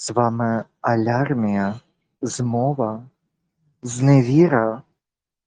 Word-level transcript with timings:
З 0.00 0.10
вами 0.10 0.64
Алярмія, 0.80 1.74
Змова, 2.22 3.02
Зневіра 3.82 4.82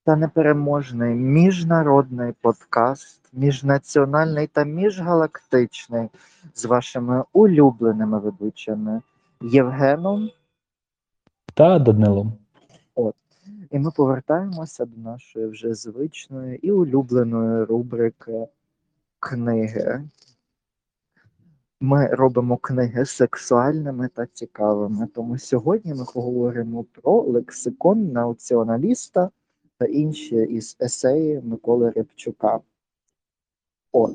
та 0.05 0.15
непереможний 0.15 1.15
міжнародний 1.15 2.33
подкаст, 2.41 3.29
міжнаціональний 3.33 4.47
та 4.47 4.63
міжгалактичний 4.63 6.09
з 6.55 6.65
вашими 6.65 7.23
улюбленими 7.33 8.19
ведучими 8.19 9.01
Євгеном. 9.41 10.29
та 11.53 11.79
Данилом. 11.79 12.33
І 13.71 13.79
ми 13.79 13.91
повертаємося 13.91 14.85
до 14.85 15.01
нашої 15.01 15.47
вже 15.47 15.73
звичної 15.73 16.67
і 16.67 16.71
улюбленої 16.71 17.63
рубрики 17.63 18.47
книги. 19.19 20.03
Ми 21.85 22.07
робимо 22.07 22.57
книги 22.57 23.05
сексуальними 23.05 24.07
та 24.07 24.25
цікавими. 24.25 25.07
Тому 25.07 25.37
сьогодні 25.37 25.93
ми 25.93 26.05
поговоримо 26.13 26.83
про 26.83 27.21
лексикон 27.21 28.11
націоналіста 28.11 29.29
та 29.77 29.85
інші 29.85 30.35
із 30.35 30.77
есеї 30.81 31.41
Миколи 31.41 31.91
Рябчука. 31.91 32.59
От. 33.91 34.11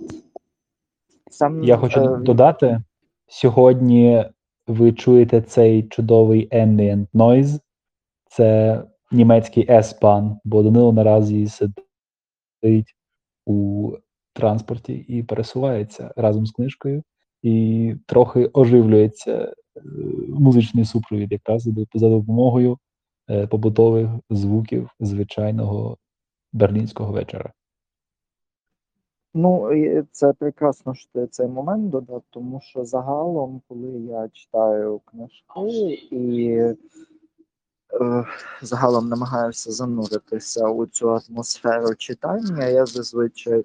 Сам, 1.31 1.65
Я 1.65 1.77
хочу 1.77 2.01
е, 2.01 2.17
додати: 2.17 2.83
сьогодні 3.27 4.25
ви 4.67 4.93
чуєте 4.93 5.43
цей 5.43 5.83
чудовий 5.83 6.49
ambient 6.49 7.07
noise. 7.15 7.61
Це 8.31 8.83
німецький 9.13 9.71
S-Bahn, 9.71 10.37
бо 10.45 10.63
Данило 10.63 10.93
наразі 10.93 11.49
сидить 11.49 12.97
у 13.47 13.93
транспорті 14.33 14.95
і 14.95 15.23
пересувається 15.23 16.13
разом 16.17 16.47
з 16.47 16.53
книжкою, 16.53 17.03
і 17.43 17.95
трохи 18.07 18.51
оживлюється 18.53 19.33
е, 19.33 19.81
музичний 20.29 20.85
супровід, 20.85 21.33
якраз 21.33 21.63
за 21.63 21.71
за 21.95 22.09
допомогою 22.09 22.79
е, 23.31 23.47
побутових 23.47 24.09
звуків 24.31 24.91
звичайного 25.01 25.97
берлінського 26.53 27.13
вечора. 27.13 27.53
Ну, 29.35 29.73
і 29.73 30.05
це 30.13 30.33
прекрасно, 30.33 30.95
що 30.95 31.09
ти 31.13 31.27
цей 31.27 31.49
момент 31.49 31.91
додав, 31.91 32.23
тому 32.31 32.61
що 32.63 32.85
загалом, 32.85 33.63
коли 33.69 33.89
я 34.01 34.29
читаю 34.29 35.01
книжки 35.05 36.09
і 36.11 36.61
загалом 38.63 39.09
намагаюся 39.09 39.73
зануритися 39.73 40.69
у 40.69 40.87
цю 40.87 41.11
атмосферу 41.11 41.95
читання, 41.95 42.67
я 42.67 42.87
зазвичай 42.87 43.65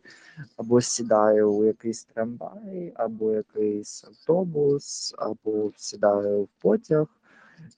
або 0.58 0.82
сідаю 0.82 1.52
у 1.52 1.66
якийсь 1.66 2.04
трамвай, 2.04 2.94
або 2.96 3.32
якийсь 3.32 4.04
автобус, 4.04 5.16
або 5.18 5.72
сідаю 5.76 6.44
в 6.44 6.48
потяг 6.62 7.08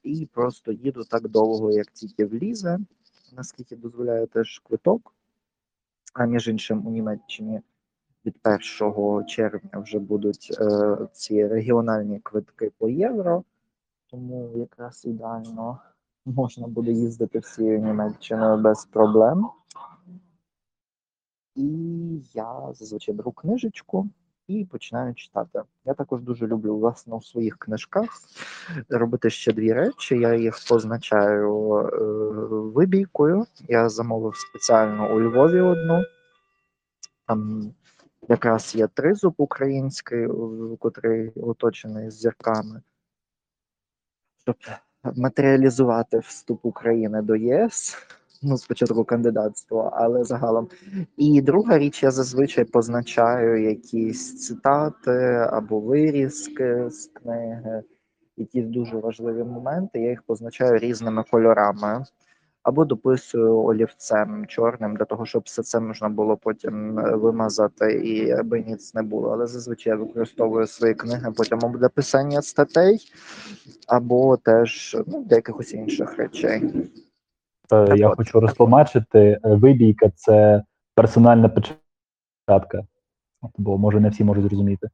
і 0.04 0.26
просто 0.26 0.72
їду 0.72 1.04
так 1.04 1.28
довго, 1.28 1.72
як 1.72 1.88
тільки 1.88 2.26
влізе, 2.26 2.80
наскільки 3.38 3.76
дозволяє 3.76 4.28
теж 4.28 4.60
квиток. 4.60 5.14
А 6.14 6.26
між 6.26 6.48
іншим, 6.48 6.88
у 6.88 6.90
Німеччині 6.90 7.62
від 8.26 8.36
1 8.82 9.26
червня 9.26 9.80
вже 9.80 10.00
будуть 10.00 10.58
е, 10.60 10.98
ці 11.14 11.48
регіональні 11.48 12.20
квитки 12.20 12.72
по 12.78 12.90
євро, 12.90 13.44
тому 14.08 14.52
якраз 14.58 15.06
ідеально 15.06 15.80
можна 16.26 16.68
буде 16.68 16.92
їздити 16.92 17.40
всією 17.40 17.80
Німеччиною 17.80 18.58
без 18.58 18.86
проблем. 18.86 19.50
І 21.56 21.68
я 22.34 22.74
зазвичай 22.74 23.16
беру 23.16 23.32
книжечку 23.32 24.10
і 24.48 24.66
починаю 24.66 25.14
читати. 25.14 25.62
Я 25.86 25.94
також 25.94 26.22
дуже 26.22 26.48
люблю 26.48 26.78
власне 26.78 27.16
у 27.16 27.22
своїх 27.22 27.58
книжках 27.58 28.06
робити 28.90 29.30
ще 29.30 29.54
дві 29.54 29.74
речі. 29.74 30.20
Я 30.20 30.36
їх 30.36 30.60
позначаю 30.70 31.78
е, 31.78 31.90
вибійкою. 32.50 33.46
Я 33.68 33.90
замовив 33.90 34.36
спеціально 34.36 35.16
у 35.16 35.22
Львові 35.22 35.62
одну. 35.62 36.04
Там 37.28 37.72
якраз 38.30 38.76
є 38.76 38.88
тризуб 38.88 39.34
український, 39.38 40.28
котрий 40.80 41.30
оточений 41.36 42.12
зірками, 42.12 42.82
щоб 44.44 44.56
матеріалізувати 45.16 46.20
вступ 46.20 46.66
України 46.66 47.22
до 47.22 47.36
ЄС. 47.36 47.98
Ну, 48.44 48.58
спочатку 48.58 49.04
кандидатство, 49.04 49.92
але 49.94 50.24
загалом. 50.24 50.68
І 51.18 51.42
друга 51.42 51.78
річ, 51.78 52.04
я 52.04 52.12
зазвичай 52.12 52.66
позначаю 52.66 53.64
якісь 53.64 54.48
цитати 54.48 55.48
або 55.52 55.80
вирізки 55.80 56.90
з 56.90 57.06
книги, 57.06 57.84
якісь 58.38 58.66
дуже 58.66 58.98
важливі 58.98 59.44
моменти. 59.44 60.00
Я 60.00 60.10
їх 60.10 60.22
позначаю 60.22 60.78
різними 60.78 61.24
кольорами 61.32 62.06
або 62.66 62.86
дописую 62.86 63.58
олівцем 63.58 64.46
чорним 64.48 64.96
для 64.96 65.06
того, 65.06 65.26
щоб 65.26 65.44
все 65.46 65.64
це 65.64 65.80
можна 65.80 66.10
було 66.10 66.38
потім 66.38 67.00
е, 67.00 67.16
вимазати 67.16 67.94
і 67.94 68.32
аби 68.32 68.62
ніц 68.62 68.94
не 68.94 69.02
було. 69.02 69.30
Але 69.30 69.48
зазвичай 69.48 69.92
я 69.92 69.98
використовую 69.98 70.68
свої 70.68 70.94
книги 70.94 71.32
потім 71.38 71.60
для 71.60 71.90
писання 71.90 72.42
статей, 72.42 73.00
або 73.88 74.38
теж 74.38 74.98
ну, 75.08 75.24
для 75.24 75.36
якихось 75.36 75.74
інших 75.74 76.18
речей. 76.18 76.62
Е, 76.64 76.88
Так 77.68 77.98
Я 77.98 78.10
от. 78.10 78.18
хочу 78.18 78.40
розтлумачити, 78.40 79.20
е, 79.20 79.40
вибійка 79.44 80.10
це 80.16 80.64
персональна 80.96 81.50
печатка. 81.50 82.84
Бо 83.58 83.78
може 83.78 84.00
не 84.00 84.10
всі 84.10 84.24
можуть 84.24 84.44
зрозуміти. 84.44 84.90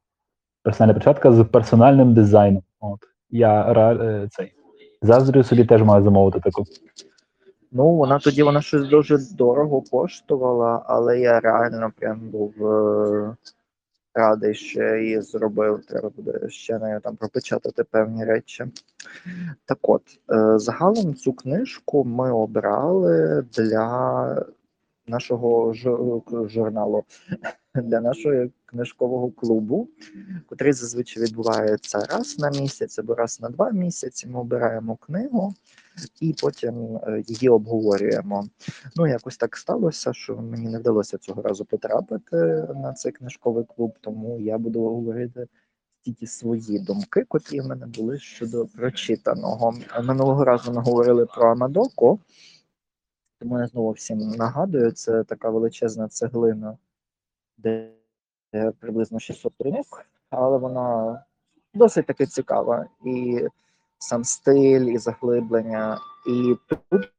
Персональна 0.62 0.94
печатка 0.94 1.32
з 1.32 1.44
персональним 1.44 2.14
дизайном. 2.14 2.62
От. 2.80 3.00
Я 3.30 4.28
цей 4.30 4.52
заздрю 5.02 5.42
собі 5.42 5.64
теж 5.64 5.82
маю 5.82 6.04
замовити 6.04 6.40
таку. 6.40 6.64
Ну, 7.74 7.96
вона 7.96 8.18
тоді 8.18 8.42
вона 8.42 8.62
щось 8.62 8.88
дуже 8.88 9.18
дорого 9.18 9.82
коштувала, 9.82 10.82
але 10.86 11.20
я 11.20 11.40
реально 11.40 11.92
прям 11.96 12.20
був 12.30 12.66
е, 12.66 13.36
радий, 14.14 14.54
що 14.54 14.82
я 14.82 14.96
її 14.96 15.20
зробив. 15.20 15.84
Треба 15.86 16.10
буде 16.16 16.48
ще 16.48 16.78
нею 16.78 17.00
там 17.00 17.16
пропечатати 17.16 17.84
певні 17.84 18.24
речі. 18.24 18.64
Так 19.64 19.78
от, 19.82 20.02
е, 20.32 20.58
загалом 20.58 21.14
цю 21.14 21.32
книжку 21.32 22.04
ми 22.04 22.32
обрали 22.32 23.44
для 23.52 24.46
нашого 25.06 25.72
жу- 25.72 26.48
журналу, 26.48 27.04
для 27.74 28.00
нашого 28.00 28.46
книжкового 28.66 29.30
клубу, 29.30 29.88
котрий 30.48 30.72
зазвичай 30.72 31.22
відбувається 31.22 31.98
раз 31.98 32.38
на 32.38 32.50
місяць 32.50 32.98
або 32.98 33.14
раз 33.14 33.40
на 33.40 33.48
два 33.48 33.70
місяці. 33.70 34.28
Ми 34.28 34.40
обираємо 34.40 34.96
книгу 34.96 35.54
і 36.20 36.34
потім 36.42 36.96
е, 36.96 37.22
її 37.26 37.48
обговорюємо. 37.48 38.48
Ну, 38.96 39.06
якось 39.06 39.36
так 39.36 39.56
сталося, 39.56 40.12
що 40.12 40.36
мені 40.36 40.68
не 40.68 40.78
вдалося 40.78 41.18
цього 41.18 41.42
разу 41.42 41.64
потрапити 41.64 42.36
на 42.74 42.92
цей 42.92 43.12
книжковий 43.12 43.64
клуб, 43.64 43.98
тому 44.00 44.40
я 44.40 44.58
буду 44.58 44.82
говорити 44.82 45.46
тільки 46.00 46.26
свої 46.26 46.78
думки, 46.78 47.24
котрі 47.24 47.60
в 47.60 47.66
мене 47.66 47.86
були 47.86 48.18
щодо 48.18 48.66
прочитаного. 48.66 49.74
Минулого 50.02 50.44
разу 50.44 50.72
ми 50.72 50.82
говорили 50.82 51.26
про 51.26 51.50
Амадоку, 51.50 52.20
тому 53.38 53.58
я 53.58 53.66
знову 53.66 53.90
всім 53.90 54.18
нагадую, 54.18 54.92
це 54.92 55.24
така 55.24 55.50
величезна 55.50 56.08
цеглина, 56.08 56.78
де 57.56 57.92
приблизно 58.78 59.18
600 59.18 59.54
сторінок, 59.54 60.06
але 60.30 60.58
вона 60.58 61.24
досить 61.74 62.06
таки 62.06 62.26
цікава. 62.26 62.86
І 63.04 63.46
сам 64.02 64.24
стиль, 64.24 64.80
і 64.80 64.98
заглиблення, 64.98 65.98
і 66.26 66.56
тут 66.66 67.12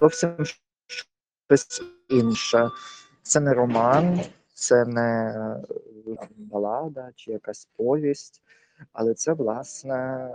зовсім 0.00 0.36
щось 0.86 1.82
інше. 2.08 2.70
Це 3.22 3.40
не 3.40 3.54
роман, 3.54 4.20
це 4.54 4.84
не 4.84 5.28
е, 5.28 6.18
балада 6.36 7.10
чи 7.14 7.32
якась 7.32 7.68
повість, 7.76 8.42
але 8.92 9.14
це 9.14 9.32
власне 9.32 10.30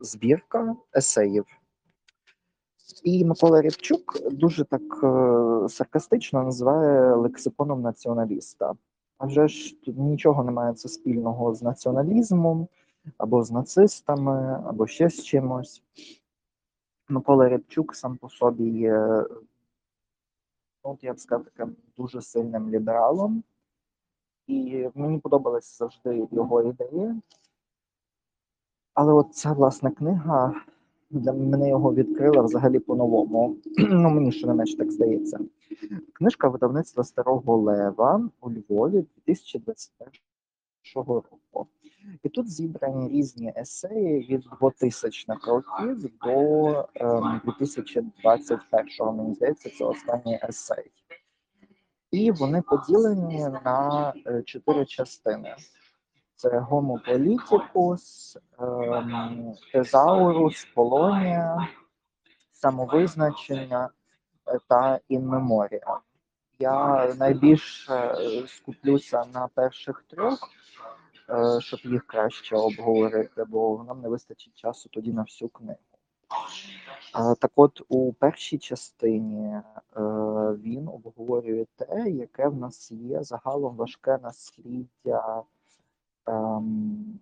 збірка 0.00 0.76
есеїв. 0.96 1.44
І 3.02 3.24
Микола 3.24 3.62
Рябчук 3.62 4.30
дуже 4.30 4.64
так 4.64 4.82
е, 5.02 5.68
саркастично 5.68 6.42
називає 6.42 7.14
лексиконом 7.14 7.82
націоналіста. 7.82 8.74
А 9.18 9.26
вже 9.26 9.48
ж 9.48 9.76
нічого 9.86 10.44
немає 10.44 10.74
це 10.74 10.88
спільного 10.88 11.54
з 11.54 11.62
націоналізмом, 11.62 12.68
або 13.18 13.44
з 13.44 13.50
нацистами, 13.50 14.62
або 14.66 14.86
ще 14.86 15.10
з 15.10 15.24
чимось. 15.24 15.82
Микола 17.08 17.48
Рябчук 17.48 17.94
сам 17.94 18.16
по 18.16 18.28
собі 18.28 18.70
є, 18.70 19.24
ну, 20.84 20.98
я 21.02 21.14
б 21.14 21.20
сказав, 21.20 21.44
таким 21.44 21.76
дуже 21.96 22.22
сильним 22.22 22.70
лібералом. 22.70 23.42
І 24.46 24.88
мені 24.94 25.18
подобалися 25.18 25.76
завжди 25.76 26.28
його 26.32 26.62
ідеї. 26.62 27.22
Але 28.94 29.12
от 29.12 29.34
ця 29.34 29.52
власна 29.52 29.90
книга 29.90 30.54
для 31.10 31.32
мене 31.32 31.68
його 31.68 31.94
відкрила 31.94 32.42
взагалі 32.42 32.78
по-новому. 32.78 33.56
ну, 33.78 34.10
мені 34.10 34.32
щонайменше 34.32 34.76
так 34.76 34.92
здається. 34.92 35.38
Книжка 36.12 36.48
видавництва 36.48 37.04
Старого 37.04 37.56
Лева 37.56 38.30
у 38.40 38.50
Львові 38.50 39.04
2021 39.26 41.14
року. 41.14 41.66
І 42.22 42.28
тут 42.28 42.50
зібрані 42.50 43.08
різні 43.08 43.52
есеї 43.56 44.26
від 44.26 44.46
2000-х 44.60 45.50
років 45.50 46.10
до 46.24 46.88
ем, 46.94 47.40
2021-го, 47.44 49.12
мені 49.12 49.34
здається, 49.34 49.70
це 49.70 49.84
останній 49.84 50.40
есей. 50.48 50.92
І 52.10 52.30
вони 52.30 52.62
поділені 52.62 53.48
на 53.64 54.12
е, 54.26 54.42
чотири 54.42 54.84
частини: 54.84 55.56
це 56.34 56.48
Homo 56.48 57.00
ем, 58.58 59.54
Тезаурус, 59.72 60.64
Полонія, 60.74 61.68
самовизначення 62.52 63.90
е, 64.46 64.58
та 64.68 65.00
memoria. 65.10 65.98
Я 66.58 67.14
найбільше 67.14 67.94
е, 67.94 68.46
скуплюся 68.46 69.24
на 69.34 69.48
перших 69.48 70.04
трьох, 70.10 70.48
щоб 71.58 71.80
їх 71.84 72.06
краще 72.06 72.56
обговорити, 72.56 73.44
бо 73.44 73.84
нам 73.88 74.00
не 74.00 74.08
вистачить 74.08 74.54
часу 74.54 74.88
тоді 74.88 75.12
на 75.12 75.22
всю 75.22 75.48
книгу. 75.48 75.78
Е, 77.14 77.34
Так 77.34 77.52
от, 77.56 77.82
у 77.88 78.12
першій 78.12 78.58
частині 78.58 79.46
е, 79.46 79.62
він 80.62 80.88
обговорює 80.88 81.66
те, 81.76 82.10
яке 82.10 82.48
в 82.48 82.56
нас 82.56 82.92
є 82.92 83.22
загалом 83.22 83.76
важке 83.76 84.18
насліддя, 84.22 85.42
ем, 86.26 87.20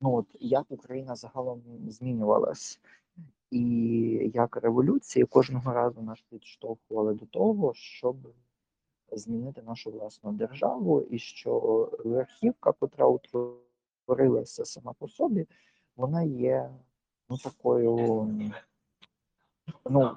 ну 0.00 0.14
от 0.14 0.26
як 0.40 0.66
Україна 0.68 1.16
загалом 1.16 1.62
змінювалась, 1.88 2.80
і 3.50 3.60
як 4.34 4.56
революції 4.56 5.24
кожного 5.24 5.72
разу 5.72 6.02
нас 6.02 6.24
підштовхували 6.30 7.14
до 7.14 7.26
того, 7.26 7.74
щоб 7.74 8.16
змінити 9.12 9.62
нашу 9.62 9.90
власну 9.90 10.32
державу, 10.32 11.02
і 11.02 11.18
що 11.18 11.90
верхівка, 12.04 12.72
котра 12.72 13.06
утворилася 13.06 14.64
сама 14.64 14.92
по 14.98 15.08
собі, 15.08 15.46
вона 15.96 16.22
є 16.22 16.70
ну 17.30 17.36
такою 17.38 18.28
ну 19.90 20.16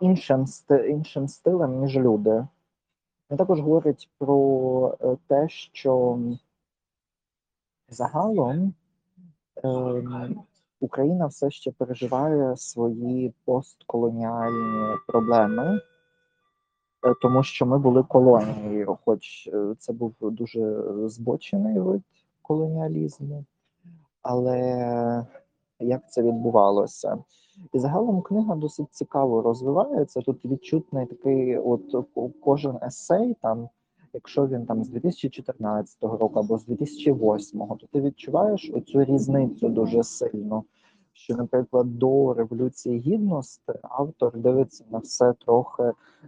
іншим 0.00 0.46
іншим 0.88 1.28
стилем, 1.28 1.80
ніж 1.80 1.96
люди. 1.96 2.46
Він 3.30 3.38
також 3.38 3.60
говорить 3.60 4.10
про 4.18 4.98
е, 5.00 5.16
те, 5.26 5.48
що 5.48 6.18
загалом 7.88 8.74
ем, 9.62 10.44
Україна 10.80 11.26
все 11.26 11.50
ще 11.50 11.72
переживає 11.72 12.56
свої 12.56 13.34
постколоніальні 13.44 14.96
проблеми, 15.06 15.76
е, 15.76 15.80
тому 17.22 17.42
що 17.42 17.66
ми 17.66 17.78
були 17.78 18.02
колонією, 18.02 18.98
хоч 19.04 19.48
е, 19.52 19.74
це 19.78 19.92
був 19.92 20.14
дуже 20.20 20.82
збочений 21.08 21.80
вид 21.80 22.02
колоніалізму, 22.42 23.44
але 24.22 25.26
як 25.80 26.12
це 26.12 26.22
відбувалося? 26.22 27.18
І 27.72 27.78
загалом 27.78 28.22
книга 28.22 28.54
досить 28.54 28.86
цікаво 28.90 29.42
розвивається. 29.42 30.20
Тут 30.20 30.44
відчутний 30.44 31.06
такий, 31.06 31.58
от 31.58 32.06
кожен 32.40 32.78
есей, 32.86 33.36
там, 33.42 33.68
якщо 34.12 34.46
він 34.46 34.66
там 34.66 34.84
з 34.84 34.88
2014 34.88 36.02
року 36.02 36.38
або 36.40 36.58
з 36.58 36.64
2008, 36.66 37.60
то 37.60 37.86
ти 37.92 38.00
відчуваєш 38.00 38.70
оцю 38.74 39.04
різницю 39.04 39.68
дуже 39.68 40.02
сильно. 40.02 40.64
Що, 41.16 41.34
наприклад, 41.34 41.98
до 41.98 42.34
Революції 42.34 42.98
Гідності 42.98 43.72
автор 43.82 44.36
дивиться 44.36 44.84
на 44.90 44.98
все 44.98 45.32
трохи 45.46 45.82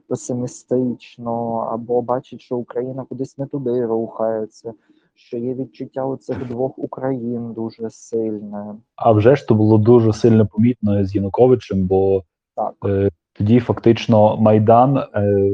песимістично, 0.08 1.56
або 1.72 2.02
бачить, 2.02 2.40
що 2.40 2.56
Україна 2.56 3.04
кудись 3.08 3.38
не 3.38 3.46
туди 3.46 3.86
рухається, 3.86 4.72
що 5.14 5.36
є 5.36 5.54
відчуття 5.54 6.04
оцих 6.04 6.48
двох 6.48 6.78
Україн 6.78 7.52
дуже 7.52 7.90
сильне. 7.90 8.74
А 8.96 9.12
вже 9.12 9.36
ж 9.36 9.48
то 9.48 9.54
було 9.54 9.78
дуже 9.78 10.12
сильно 10.12 10.46
помітно 10.46 11.04
з 11.04 11.14
Януковичем, 11.14 11.86
бо 11.86 12.22
Так. 12.56 12.74
е, 12.86 13.10
тоді 13.32 13.60
фактично 13.60 14.36
Майдан 14.36 14.98
е, 14.98 15.52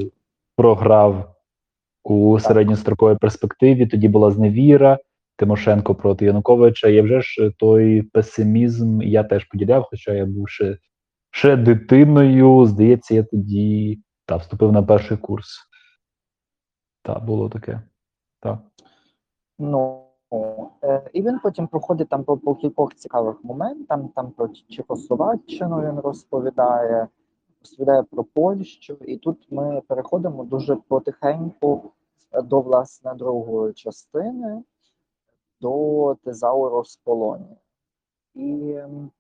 програв 0.56 1.35
у 2.05 2.38
середньостроковій 2.38 3.17
перспективі. 3.17 3.87
Тоді 3.87 4.08
була 4.08 4.31
зневіра 4.31 4.99
Тимошенко 5.42 5.94
проти 5.94 6.24
Януковича. 6.24 6.88
І 6.88 7.00
вже 7.00 7.20
ж 7.20 7.50
той 7.58 8.02
песимізм 8.02 9.02
я 9.02 9.24
теж 9.24 9.44
поділяв, 9.44 9.86
хоча 9.90 10.12
я 10.12 10.26
був 10.26 10.48
ще, 10.48 10.78
ще 11.30 11.56
дитиною. 11.56 12.66
Здається, 12.66 13.14
я 13.14 13.22
тоді 13.22 14.00
та, 14.26 14.36
вступив 14.36 14.72
на 14.72 14.82
перший 14.82 15.16
курс. 15.16 15.58
Так, 17.02 17.24
було 17.24 17.48
таке. 17.48 17.82
Так. 18.40 18.58
Ну 19.58 20.02
е, 20.82 21.10
і 21.12 21.22
він 21.22 21.38
потім 21.38 21.66
проходить 21.66 22.08
там 22.08 22.24
по, 22.24 22.36
по 22.36 22.54
кількох 22.54 22.94
цікавих 22.94 23.44
моментам. 23.44 24.08
Там 24.08 24.30
про 24.30 24.48
Чехословаччину 24.68 25.80
він 25.80 26.00
розповідає, 26.00 27.08
розповідає 27.60 28.02
про 28.02 28.24
Польщу, 28.24 28.94
і 28.94 29.16
тут 29.16 29.46
ми 29.50 29.82
переходимо 29.88 30.44
дуже 30.44 30.76
потихеньку 30.76 31.92
е, 32.32 32.42
до 32.42 32.60
власне 32.60 33.14
другої 33.14 33.72
частини, 33.72 34.62
до 35.62 36.14
тезауру 36.25 36.85
з 36.85 36.97
Полонії. 36.97 37.56
І 38.35 38.73
ем, 38.73 39.11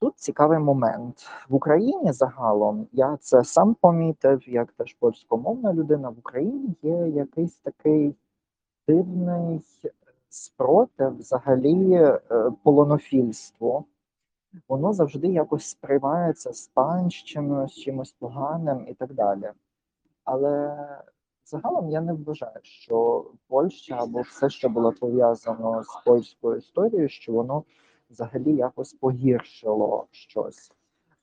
тут 0.00 0.18
цікавий 0.18 0.58
момент 0.58 1.28
в 1.48 1.54
Україні 1.54 2.12
загалом. 2.12 2.86
Я 2.92 3.16
це 3.16 3.44
сам 3.44 3.74
помітив, 3.74 4.48
як 4.48 4.72
теж 4.72 4.94
польськомовна 4.94 5.72
людина 5.72 6.08
в 6.08 6.18
Україні 6.18 6.74
є 6.82 7.08
якийсь 7.08 7.58
такий 7.58 8.14
дивний 8.88 9.60
спротив 10.28 11.18
взагалі 11.18 11.92
е, 11.94 12.20
полонофільству. 12.62 13.84
Воно 14.68 14.92
завжди 14.92 15.28
якось 15.28 15.66
сприймається 15.66 16.52
з 16.52 16.68
панщиною, 16.68 17.68
з 17.68 17.72
чимось 17.72 18.12
поганим 18.12 18.86
і 18.88 18.94
так 18.94 19.14
далі. 19.14 19.50
Але 20.24 20.76
загалом 21.50 21.90
я 21.90 22.00
не 22.00 22.12
вважаю, 22.12 22.60
що 22.62 23.26
Польща 23.48 23.96
або 24.00 24.20
все, 24.20 24.50
що 24.50 24.68
було 24.68 24.92
пов'язано 24.92 25.82
з 25.84 26.04
польською 26.04 26.56
історією, 26.56 27.08
що 27.08 27.32
воно 27.32 27.64
взагалі 28.10 28.56
якось 28.56 28.92
погіршило 28.92 30.06
щось, 30.10 30.72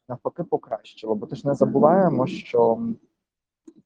навпаки, 0.09 0.43
покращило. 0.43 1.15
Бо 1.15 1.25
ти 1.25 1.35
ж 1.35 1.47
не 1.47 1.53
забуваємо, 1.53 2.27
що 2.27 2.79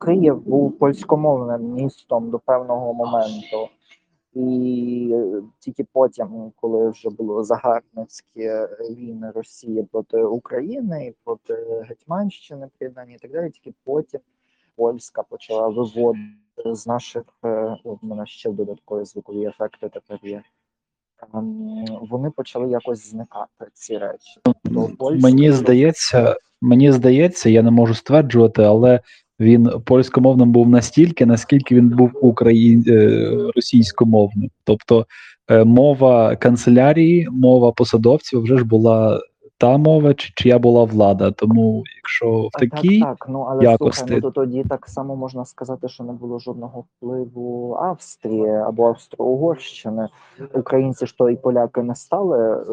Київ 0.05 0.41
був 0.41 0.77
польськомовним 0.79 1.73
містом 1.73 2.29
до 2.29 2.39
певного 2.39 2.93
моменту. 2.93 3.67
І 4.33 5.15
тільки 5.59 5.83
потім, 5.93 6.51
коли 6.55 6.89
вже 6.89 7.09
було 7.09 7.43
загарбницькі 7.43 8.49
війни 8.89 9.31
Росії 9.31 9.83
проти 9.83 10.23
України 10.23 11.05
і 11.05 11.15
проти 11.23 11.83
Гетьманщини 11.89 12.69
приєднання 12.77 13.15
і 13.15 13.17
так 13.17 13.31
далі, 13.31 13.49
тільки 13.49 13.73
потім 13.83 14.21
польська 14.75 15.23
почала 15.23 15.67
виводити 15.67 16.25
з 16.65 16.87
наших 16.87 17.23
е, 17.45 17.77
у 17.83 17.97
мене 18.01 18.25
ще 18.25 18.51
додаткові 18.51 19.05
звукові 19.05 19.45
ефекти 19.45 19.89
тепер 19.89 20.19
є. 20.23 20.41
Ем, 21.33 21.85
Вони 22.09 22.29
почали 22.29 22.69
якось 22.69 23.09
зникати 23.09 23.65
ці 23.73 23.97
речі. 23.97 24.39
Тобто 24.43 24.89
польська- 24.99 25.21
Мені 25.23 25.51
здається, 25.51 26.37
мені 26.61 26.91
здається, 26.91 27.49
я 27.49 27.61
не 27.63 27.71
можу 27.71 27.93
стверджувати, 27.93 28.63
але 28.63 28.99
він 29.39 29.69
польськомовним 29.85 30.51
був 30.51 30.69
настільки, 30.69 31.25
наскільки 31.25 31.75
він 31.75 31.89
був 31.89 32.11
україн... 32.21 32.85
е, 32.87 33.51
російськомовним. 33.55 34.49
Тобто 34.63 35.05
е, 35.49 35.63
мова 35.63 36.35
канцелярії, 36.35 37.27
мова 37.31 37.71
посадовців 37.71 38.41
вже 38.41 38.57
ж 38.57 38.65
була 38.65 39.21
та 39.61 39.77
мова, 39.77 40.13
чи 40.13 40.33
чия 40.35 40.59
була 40.59 40.83
влада. 40.83 41.31
Тому, 41.31 41.83
якщо 41.95 42.49
в 42.53 42.59
такій 42.59 42.99
Так, 42.99 43.17
так, 43.17 43.29
ну 43.29 43.41
але 43.41 43.63
якості. 43.63 43.99
слухай, 43.99 44.15
ну 44.15 44.21
то 44.21 44.31
тоді 44.31 44.63
так 44.63 44.87
само 44.87 45.15
можна 45.15 45.45
сказати, 45.45 45.89
що 45.89 46.03
не 46.03 46.13
було 46.13 46.39
жодного 46.39 46.79
впливу 46.81 47.75
Австрії 47.75 48.49
або 48.49 48.87
Австро-Угорщини. 48.87 50.07
Українці 50.53 51.05
ж 51.05 51.17
то 51.17 51.29
і 51.29 51.35
поляки 51.35 51.83
не 51.83 51.95
стали 51.95 52.53
е, 52.53 52.65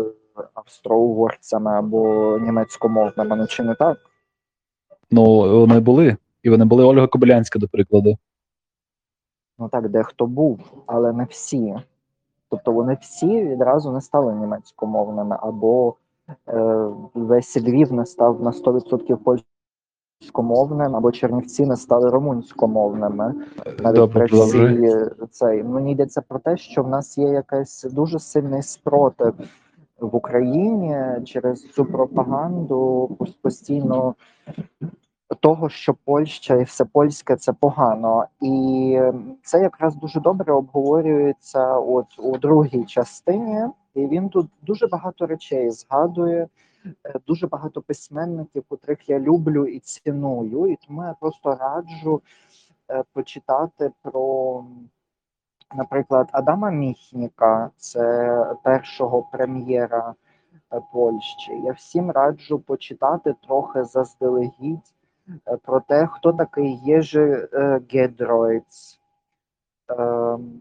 австро-угорцями 0.54 1.70
або 1.78 2.38
німецькомовними, 2.38 3.36
ну 3.36 3.46
чи 3.46 3.62
не 3.62 3.74
так? 3.74 3.98
ну 5.10 5.24
вони 5.60 5.80
були, 5.80 6.16
і 6.42 6.50
вони 6.50 6.64
були 6.64 6.84
Ольга 6.84 7.06
Кобилянська, 7.06 7.58
до 7.58 7.68
прикладу. 7.68 8.18
Ну 9.58 9.68
так, 9.68 9.88
дехто 9.88 10.26
був, 10.26 10.60
але 10.86 11.12
не 11.12 11.24
всі. 11.24 11.74
Тобто 12.50 12.72
вони 12.72 12.98
всі 13.00 13.44
відразу 13.44 13.92
не 13.92 14.00
стали 14.00 14.34
німецькомовними, 14.34 15.36
або 15.40 15.94
весь 17.14 17.56
Львів 17.56 17.92
не 17.92 18.06
став 18.06 18.42
на 18.42 18.50
100% 18.50 19.42
польськомовним, 20.20 20.96
або 20.96 21.12
Чернівці 21.12 21.66
не 21.66 21.76
стали 21.76 22.10
румунськомовними. 22.10 23.34
Навіть 23.78 23.96
Добре, 23.96 24.26
при 24.26 24.40
всій 24.40 24.84
е, 24.84 25.10
цей 25.30 25.62
мені 25.62 25.92
йдеться 25.92 26.22
про 26.28 26.38
те, 26.38 26.56
що 26.56 26.82
в 26.82 26.88
нас 26.88 27.18
є 27.18 27.28
якийсь 27.28 27.82
дуже 27.82 28.18
сильний 28.18 28.62
спротив 28.62 29.34
в 30.00 30.16
Україні 30.16 30.96
через 31.24 31.62
цю 31.62 31.84
пропаганду 31.84 33.10
постійно 33.42 34.14
того, 35.40 35.68
що 35.68 35.94
Польща 36.04 36.54
і 36.54 36.64
все 36.64 36.84
польське 36.84 37.36
це 37.36 37.52
погано. 37.52 38.24
І 38.40 39.00
це 39.42 39.60
якраз 39.60 39.96
дуже 39.96 40.20
добре 40.20 40.52
обговорюється 40.52 41.78
от 41.78 42.06
у 42.18 42.38
другій 42.38 42.84
частині, 42.84 43.60
і 43.98 44.06
він 44.06 44.28
тут 44.28 44.50
дуже 44.62 44.86
багато 44.86 45.26
речей 45.26 45.70
згадує, 45.70 46.48
е, 47.04 47.14
дуже 47.26 47.46
багато 47.46 47.82
письменників, 47.82 48.64
котрих 48.68 49.08
я 49.08 49.18
люблю 49.18 49.66
і 49.66 49.78
ціную. 49.78 50.72
І 50.72 50.76
тому 50.86 51.04
я 51.04 51.14
просто 51.20 51.54
раджу 51.54 52.22
е, 52.90 53.04
почитати 53.12 53.90
про, 54.02 54.64
наприклад, 55.76 56.28
Адама 56.32 56.70
Міхніка, 56.70 57.70
це 57.76 58.56
першого 58.62 59.22
прем'єра 59.32 60.14
е, 60.72 60.80
Польщі. 60.92 61.52
Я 61.64 61.72
всім 61.72 62.10
раджу 62.10 62.62
почитати 62.66 63.34
трохи 63.46 63.84
заздалегідь 63.84 64.94
про 65.62 65.80
те, 65.80 66.06
хто 66.06 66.32
такий 66.32 66.80
Єжи 66.84 67.48
Гедройц, 67.92 68.97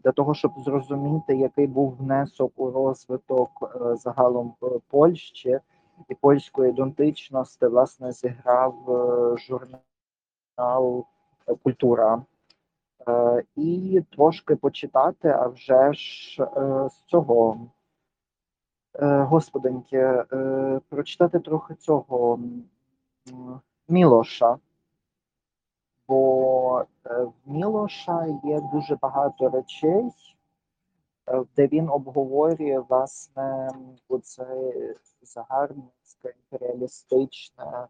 для 0.03 0.11
того, 0.11 0.33
щоб 0.33 0.51
зрозуміти, 0.57 1.35
який 1.35 1.67
був 1.67 1.95
внесок 1.95 2.51
у 2.55 2.71
розвиток 2.71 3.49
е, 3.75 3.95
загалом 3.95 4.53
е, 4.63 4.67
Польщі 4.87 5.59
і 6.09 6.15
польської 6.15 6.69
ідентичності, 6.69 7.65
власне, 7.65 8.11
зіграв 8.11 8.75
е, 8.89 9.37
журнал 9.37 11.05
Культура. 11.63 12.21
І 13.55 14.01
трошки 14.11 14.55
почитати, 14.55 15.27
а 15.29 15.47
вже 15.47 15.93
ж 15.93 16.47
з 16.89 17.03
цього. 17.05 17.57
Господеньки, 18.99 20.23
прочитати 20.89 21.39
трохи 21.39 21.75
цього 21.75 22.39
Мілоша. 23.87 24.57
Бо 26.07 26.81
е, 27.05 27.23
в 27.23 27.33
Мілоша 27.45 28.27
є 28.43 28.61
дуже 28.73 28.95
багато 29.01 29.49
речей, 29.49 30.11
е, 31.27 31.43
де 31.55 31.67
він 31.67 31.89
обговорює 31.89 32.83
власне 32.89 33.69
оце 34.09 34.73
загарбницьке, 35.21 36.33
імперіалістичне 36.51 37.87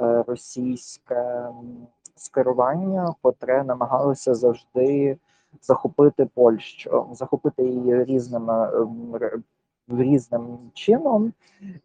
е, 0.00 0.22
російське 0.22 1.50
скерування, 2.16 3.14
котре 3.22 3.64
намагалося 3.64 4.34
завжди 4.34 5.18
захопити 5.62 6.26
Польщу, 6.26 7.08
захопити 7.12 7.64
її 7.64 8.04
різними 8.04 8.70
різним 9.88 10.58
чином, 10.74 11.32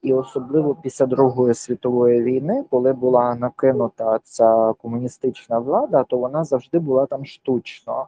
і 0.01 0.13
особливо 0.13 0.75
після 0.75 1.06
Другої 1.06 1.53
світової 1.53 2.24
війни, 2.24 2.65
коли 2.70 2.94
була 2.94 3.36
накинута 3.36 4.20
ця 4.24 4.74
комуністична 4.82 5.60
влада, 5.60 6.03
то 6.03 6.18
вона 6.18 6.44
завжди 6.44 6.79
була 6.79 7.06
там 7.06 7.25
штучно. 7.25 8.08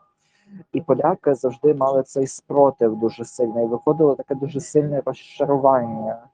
І 0.74 0.82
поляки 0.82 1.36
завжди 1.36 1.74
мали 1.74 2.04
цей 2.04 2.28
спротив 2.28 2.96
дуже 2.96 3.26
сильний. 3.26 3.66
Виходило 3.66 4.16
таке 4.16 4.36
дуже 4.36 4.60
сильне 4.60 5.02
розчарування 5.06 6.28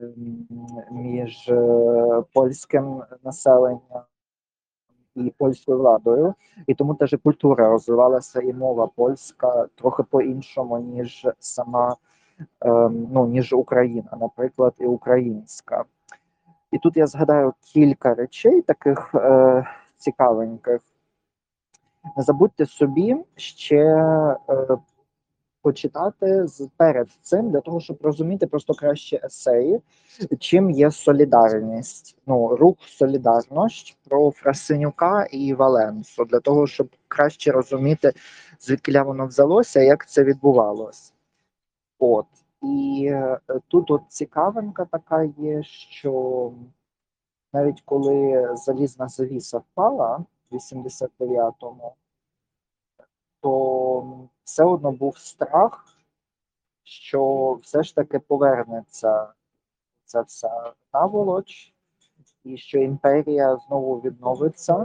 ем, 0.00 0.48
між 0.90 1.48
е, 1.48 2.22
польським 2.32 3.02
населенням 3.24 4.02
і 5.14 5.32
польською 5.38 5.78
владою, 5.78 6.34
і 6.66 6.74
тому 6.74 6.94
теж 6.94 7.16
культура 7.22 7.68
розвивалася 7.68 8.40
і 8.40 8.52
мова 8.52 8.86
польська 8.86 9.66
трохи 9.74 10.02
по-іншому, 10.02 10.78
ніж 10.78 11.26
сама 11.38 11.96
ну, 13.12 13.26
ніж 13.26 13.52
Україна, 13.52 14.18
наприклад, 14.20 14.74
і 14.78 14.86
українська. 14.86 15.84
І 16.72 16.78
тут 16.78 16.96
я 16.96 17.06
згадаю 17.06 17.54
кілька 17.60 18.14
речей 18.14 18.62
таких 18.62 19.14
е, 19.14 19.66
цікавеньких. 19.96 20.80
Не 22.16 22.22
забудьте 22.22 22.66
собі 22.66 23.16
ще 23.36 23.84
е, 24.48 24.78
почитати 25.62 26.46
перед 26.76 27.08
цим 27.22 27.50
для 27.50 27.60
того, 27.60 27.80
щоб 27.80 27.98
розуміти 28.02 28.46
просто 28.46 28.74
краще 28.74 29.20
есеї, 29.24 29.80
чим 30.38 30.70
є 30.70 30.90
солідарність. 30.90 32.16
Ну, 32.26 32.56
рух 32.56 32.76
солідарність 32.80 33.96
про 34.08 34.30
Фрасинюка 34.30 35.26
і 35.30 35.54
Валенсу, 35.54 36.24
для 36.24 36.40
того, 36.40 36.66
щоб 36.66 36.88
краще 37.08 37.52
розуміти, 37.52 38.12
звідки 38.60 39.02
воно 39.02 39.26
взялося, 39.26 39.80
як 39.80 40.08
це 40.08 40.24
відбувалось. 40.24 41.12
От. 41.98 42.26
І 42.62 43.06
е, 43.12 43.40
тут 43.68 43.90
от 43.90 44.02
цікавинка 44.08 44.84
така 44.84 45.22
є, 45.22 45.62
що 45.62 46.52
навіть 47.52 47.80
коли 47.80 48.50
залізна 48.56 49.08
завіса 49.08 49.58
впала 49.58 50.24
в 50.50 50.54
89-му, 50.54 51.94
то 53.40 54.28
все 54.44 54.64
одно 54.64 54.92
був 54.92 55.18
страх, 55.18 55.98
що 56.82 57.52
все 57.62 57.82
ж 57.82 57.94
таки 57.94 58.18
повернеться 58.18 59.32
ця 60.04 60.20
вся 60.20 60.72
наволоч, 60.92 61.74
і 62.44 62.56
що 62.56 62.78
імперія 62.78 63.56
знову 63.56 64.00
відновиться, 64.00 64.84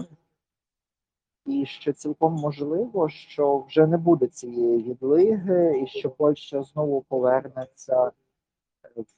і 1.45 1.65
що 1.65 1.93
цілком 1.93 2.33
можливо, 2.33 3.10
що 3.10 3.60
вже 3.60 3.88
не 3.88 3.98
буде 3.98 4.27
цієї 4.27 4.83
відлиги, 4.83 5.81
і 5.83 5.88
що 5.88 6.10
Польща 6.10 6.63
знову 6.63 7.01
повернеться 7.01 8.12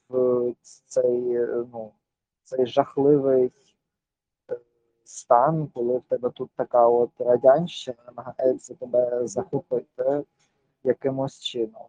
в 0.08 0.54
цей, 0.86 1.34
е, 1.36 1.66
ну, 1.72 1.92
цей 2.44 2.66
жахливий 2.66 3.52
е, 4.50 4.58
стан, 5.04 5.70
коли 5.74 5.98
в 5.98 6.02
тебе 6.02 6.30
тут 6.30 6.50
така 6.56 6.88
от 6.88 7.10
радянщина 7.18 7.98
намагається 8.06 8.74
тебе 8.74 9.26
захопити 9.26 10.24
якимось 10.84 11.40
чином. 11.40 11.86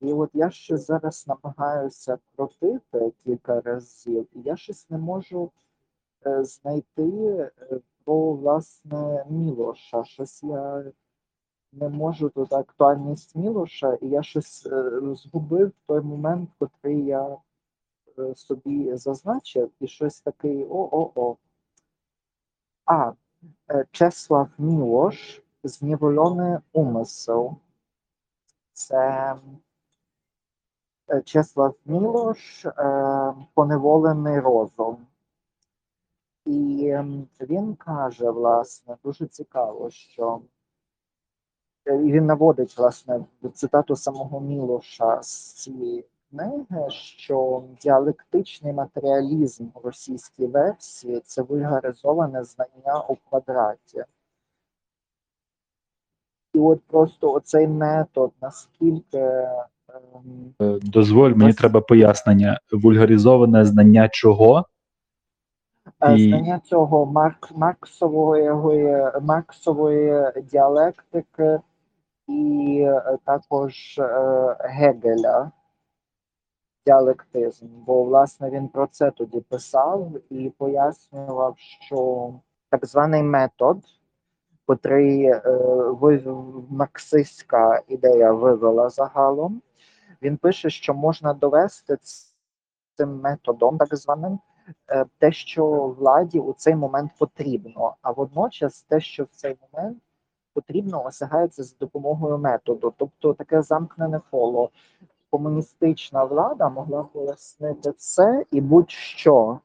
І 0.00 0.12
от 0.12 0.30
я 0.32 0.50
ще 0.50 0.76
зараз 0.76 1.26
намагаюся 1.28 2.18
крутити 2.36 3.12
кілька 3.24 3.60
разів, 3.60 4.28
і 4.32 4.40
я 4.40 4.56
щось 4.56 4.90
не 4.90 4.98
можу 4.98 5.50
е, 6.26 6.44
знайти 6.44 7.50
про 8.08 8.32
власне 8.32 9.24
Мілоша. 9.30 10.04
Щось 10.04 10.42
я 10.42 10.84
не 11.72 11.88
можу 11.88 12.28
тут 12.28 12.52
актуальність 12.52 13.36
Мілоша, 13.36 13.94
і 13.94 14.08
я 14.08 14.22
щось 14.22 14.66
е, 14.66 15.00
згубив 15.14 15.72
той 15.86 16.00
момент, 16.00 16.50
котрий 16.58 17.04
я 17.04 17.36
е, 18.18 18.34
собі 18.34 18.96
зазначив, 18.96 19.70
і 19.80 19.86
щось 19.86 20.20
такий 20.20 20.64
о-о-о. 20.64 21.36
А, 22.84 23.12
е, 23.70 23.86
Чеслав 23.90 24.48
Мілош, 24.58 25.42
зневолений 25.64 26.58
умисел. 26.72 27.56
Це 28.72 29.36
Чеслав 31.24 31.74
Мілош, 31.84 32.66
поневолений 33.54 34.40
розум. 34.40 35.07
І 36.48 36.88
ем, 36.90 37.28
він 37.40 37.74
каже, 37.74 38.30
власне, 38.30 38.96
дуже 39.04 39.26
цікаво, 39.26 39.90
що 39.90 40.40
е, 41.86 41.96
і 41.96 42.12
він 42.12 42.26
наводить 42.26 42.78
власне 42.78 43.24
цитату 43.54 43.96
самого 43.96 44.40
Мілоша 44.40 45.22
з 45.22 45.52
цієї 45.52 46.04
книги, 46.30 46.90
що 46.90 47.64
діалектичний 47.82 48.72
матеріалізм 48.72 49.66
у 49.74 49.80
російській 49.80 50.46
версії 50.46 51.20
це 51.20 51.42
вульгаризоване 51.42 52.44
знання 52.44 53.02
у 53.08 53.16
квадраті. 53.16 54.04
І 56.54 56.58
от 56.58 56.82
просто 56.86 57.32
оцей 57.32 57.68
метод, 57.68 58.32
наскільки 58.40 59.18
ем, 59.18 60.54
Е, 60.62 60.78
Дозволь, 60.82 61.30
мені 61.30 61.52
треба 61.52 61.80
пояснення. 61.80 62.60
Вульгаризоване 62.72 63.64
знання 63.64 64.08
чого? 64.08 64.64
Знання 66.00 66.60
цього 66.64 67.06
Марк, 67.06 67.50
Марксової, 67.56 68.50
Марксової 69.22 70.32
діалектики 70.42 71.60
і 72.28 72.80
е, 72.80 73.18
також 73.24 73.98
е, 73.98 74.56
Гегеля. 74.60 75.50
Діалектизм, 76.86 77.66
бо 77.86 78.04
власне 78.04 78.50
він 78.50 78.68
про 78.68 78.86
це 78.86 79.10
тоді 79.10 79.40
писав 79.40 80.12
і 80.30 80.52
пояснював, 80.58 81.54
що 81.58 82.32
так 82.70 82.86
званий 82.86 83.22
метод, 83.22 83.78
котрий 84.66 85.24
е, 85.24 85.42
марксистська 86.70 87.82
ідея 87.88 88.32
вивела 88.32 88.88
загалом, 88.88 89.62
він 90.22 90.36
пише, 90.36 90.70
що 90.70 90.94
можна 90.94 91.34
довести 91.34 91.96
цим 92.96 93.20
методом, 93.20 93.78
так 93.78 93.96
званим, 93.96 94.38
те, 95.18 95.32
що 95.32 95.66
владі 95.98 96.40
у 96.40 96.52
цей 96.52 96.74
момент 96.76 97.10
потрібно, 97.18 97.94
а 98.02 98.10
водночас 98.10 98.82
те, 98.82 99.00
що 99.00 99.24
в 99.24 99.28
цей 99.30 99.56
момент 99.72 99.98
потрібно, 100.54 101.04
осягається 101.04 101.62
за 101.62 101.74
допомогою 101.80 102.38
методу, 102.38 102.94
тобто 102.96 103.34
таке 103.34 103.62
замкнене 103.62 104.20
коло. 104.30 104.70
Комуністична 105.30 106.24
влада 106.24 106.68
могла 106.68 107.02
пояснити 107.02 107.90
все 107.90 108.44
і 108.50 108.60
будь-що, 108.60 109.58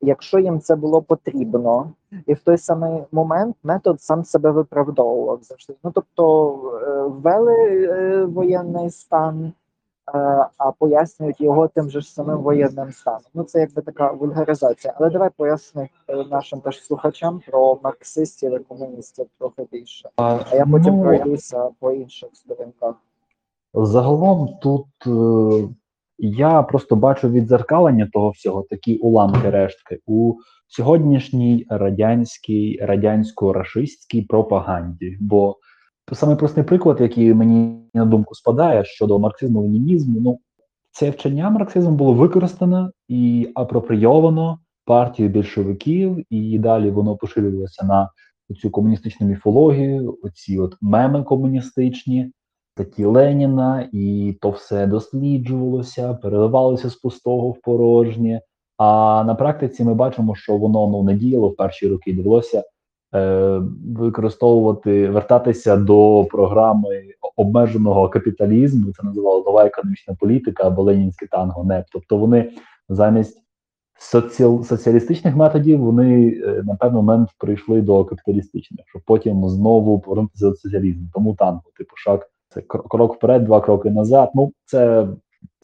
якщо 0.00 0.38
їм 0.38 0.60
це 0.60 0.76
було 0.76 1.02
потрібно, 1.02 1.92
і 2.26 2.34
в 2.34 2.40
той 2.40 2.58
самий 2.58 3.02
момент 3.12 3.56
метод 3.62 4.02
сам 4.02 4.24
себе 4.24 4.50
виправдовував 4.50 5.42
завжди. 5.42 5.74
Ну 5.84 5.90
тобто 5.94 6.54
е, 6.82 7.02
ввели 7.02 7.84
е, 7.84 8.24
воєнний 8.24 8.90
стан, 8.90 9.44
е, 9.44 9.52
а 10.58 10.72
пояснюють 10.78 11.40
його 11.40 11.68
тим 11.68 11.90
же 11.90 12.00
ж 12.00 12.12
самим 12.12 12.38
воєнним 12.38 12.92
станом. 12.92 13.20
Ну 13.34 13.44
це 13.44 13.60
якби 13.60 13.82
така 13.82 14.12
вульгаризація. 14.12 14.94
Але 14.96 15.10
давай 15.10 15.30
поясни 15.36 15.88
е, 16.08 16.24
нашим 16.30 16.60
теж 16.60 16.84
слухачам 16.84 17.40
про 17.46 17.78
марксистів 17.84 18.54
і 18.54 18.58
комуністів 18.58 19.26
трохи 19.38 19.66
більше. 19.72 20.08
А 20.16 20.38
я 20.52 20.66
потім 20.66 20.96
Ну, 20.96 21.02
пройдуся 21.02 21.68
по 21.80 21.92
інших 21.92 22.28
сторінках. 22.32 22.94
Загалом 23.74 24.48
тут 24.62 24.86
е, 25.06 25.68
я 26.18 26.62
просто 26.62 26.96
бачу 26.96 27.28
відзеркалення 27.28 28.08
того 28.12 28.30
всього, 28.30 28.62
такі 28.70 28.96
уламки 28.96 29.50
рештки 29.50 30.00
у 30.06 30.34
сьогоднішній 30.68 31.66
радянській 31.68 32.80
радянсько-рашистській 32.82 34.26
пропаганді. 34.28 35.16
Бо 35.20 35.56
саме 36.12 36.36
простий 36.36 36.64
приклад, 36.64 37.00
який 37.00 37.34
мені 37.34 37.76
на 37.94 38.04
думку 38.04 38.34
спадає 38.34 38.84
щодо 38.84 39.18
марксизму 39.18 39.62
ленінізму, 39.62 40.20
ну 40.20 40.38
це 40.92 41.10
вчення 41.10 41.50
марксизму 41.50 41.90
було 41.90 42.12
використано 42.12 42.90
і 43.08 43.50
апроприйовано 43.54 44.58
партією 44.84 45.34
більшовиків, 45.34 46.24
і 46.30 46.58
далі 46.58 46.90
воно 46.90 47.16
поширювалося 47.16 47.84
на 47.86 48.10
цю 48.54 48.70
комуністичну 48.70 49.26
міфологію, 49.26 50.18
оці 50.22 50.58
от 50.58 50.76
меми 50.80 51.22
комуністичні 51.22 52.32
статті 52.74 53.04
Леніна, 53.04 53.88
і 53.92 54.36
то 54.40 54.50
все 54.50 54.86
досліджувалося, 54.86 56.14
переливалося 56.14 56.90
з 56.90 56.94
пустого 56.94 57.50
в 57.50 57.60
порожнє. 57.60 58.40
А 58.76 59.24
на 59.26 59.34
практиці 59.34 59.84
ми 59.84 59.94
бачимо, 59.94 60.34
що 60.34 60.56
воно 60.56 60.86
ну 60.88 61.02
не 61.02 61.14
діяло 61.14 61.48
в 61.48 61.56
перші 61.56 61.88
роки. 61.88 62.12
Довелося 62.12 62.64
використовувати, 63.98 65.10
вертатися 65.10 65.76
до 65.76 66.26
програми 66.30 67.02
обмеженого 67.36 68.08
капіталізму. 68.08 68.92
Це 68.92 69.02
називало 69.02 69.42
нова 69.46 69.66
економічна 69.66 70.14
політика 70.20 70.66
або 70.66 70.82
ленінське 70.82 71.26
танго 71.26 71.64
НЕП. 71.64 71.86
Тобто 71.92 72.16
вони 72.16 72.52
замість 72.88 73.42
соціал, 73.98 74.64
соціалістичних 74.64 75.36
методів 75.36 75.80
вони 75.80 76.28
е, 76.28 76.62
на 76.64 76.74
певний 76.74 76.96
момент 76.96 77.28
прийшли 77.38 77.80
до 77.80 78.04
капіталістичних, 78.04 78.86
щоб 78.88 79.02
потім 79.06 79.48
знову 79.48 80.00
повернутися 80.00 80.48
до 80.48 80.54
соціалізму. 80.54 81.08
Тому 81.14 81.34
танго, 81.34 81.62
типу, 81.76 81.96
шаг 81.96 82.20
це 82.48 82.60
кр- 82.60 82.88
крок 82.88 83.14
вперед, 83.14 83.44
два 83.44 83.60
кроки 83.60 83.90
назад. 83.90 84.30
Ну 84.34 84.52
це 84.64 85.08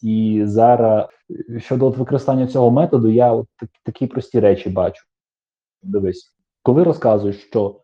і 0.01 0.41
зараз 0.45 1.05
е, 1.49 1.59
щодо 1.59 1.87
от 1.87 1.97
використання 1.97 2.47
цього 2.47 2.71
методу, 2.71 3.09
я 3.09 3.33
от 3.33 3.47
такі 3.83 4.07
прості 4.07 4.39
речі 4.39 4.69
бачу. 4.69 5.03
Дивись, 5.83 6.36
коли 6.67 6.83
розказують, 6.83 7.39
що 7.39 7.75